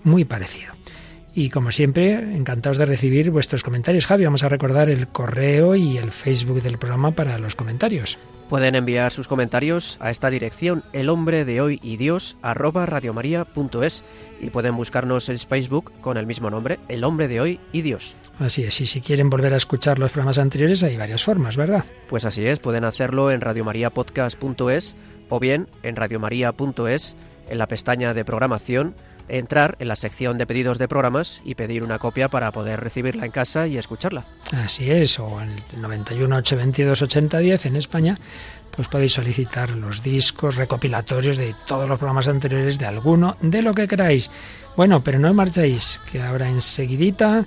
[0.05, 0.73] muy parecido.
[1.37, 4.05] Y como siempre, encantados de recibir vuestros comentarios.
[4.05, 8.17] Javi, vamos a recordar el correo y el Facebook del programa para los comentarios.
[8.49, 14.03] Pueden enviar sus comentarios a esta dirección, el hombre de hoy y Dios, arroba radiomaria.es
[14.39, 18.15] y pueden buscarnos en Facebook con el mismo nombre, el hombre de hoy y Dios.
[18.39, 21.83] Así es, y si quieren volver a escuchar los programas anteriores hay varias formas, ¿verdad?
[22.07, 24.95] Pues así es, pueden hacerlo en radiomariapodcast.es
[25.29, 27.17] o bien en radiomaria.es
[27.49, 28.95] en la pestaña de programación
[29.27, 33.25] entrar en la sección de pedidos de programas y pedir una copia para poder recibirla
[33.25, 34.25] en casa y escucharla.
[34.53, 38.19] Así es, o en el 91 822 8010 en España,
[38.75, 43.73] pues podéis solicitar los discos recopilatorios de todos los programas anteriores de alguno, de lo
[43.73, 44.29] que queráis.
[44.75, 47.45] Bueno, pero no marchéis, que ahora enseguidita,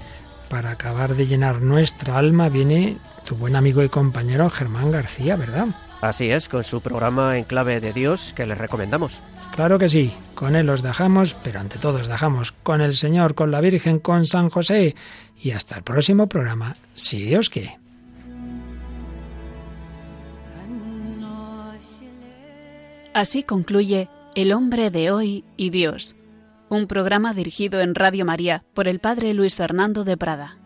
[0.49, 5.67] para acabar de llenar nuestra alma, viene tu buen amigo y compañero Germán García, ¿verdad?
[6.01, 9.21] Así es, con su programa En Clave de Dios que les recomendamos.
[9.55, 13.35] Claro que sí, con Él os dejamos, pero ante todo os dejamos con el Señor,
[13.35, 14.95] con la Virgen, con San José
[15.37, 17.79] y hasta el próximo programa, si Dios quiere.
[23.15, 26.15] Así concluye El hombre de hoy y Dios,
[26.69, 30.58] un programa dirigido en Radio María por el Padre Luis Fernando de Prada.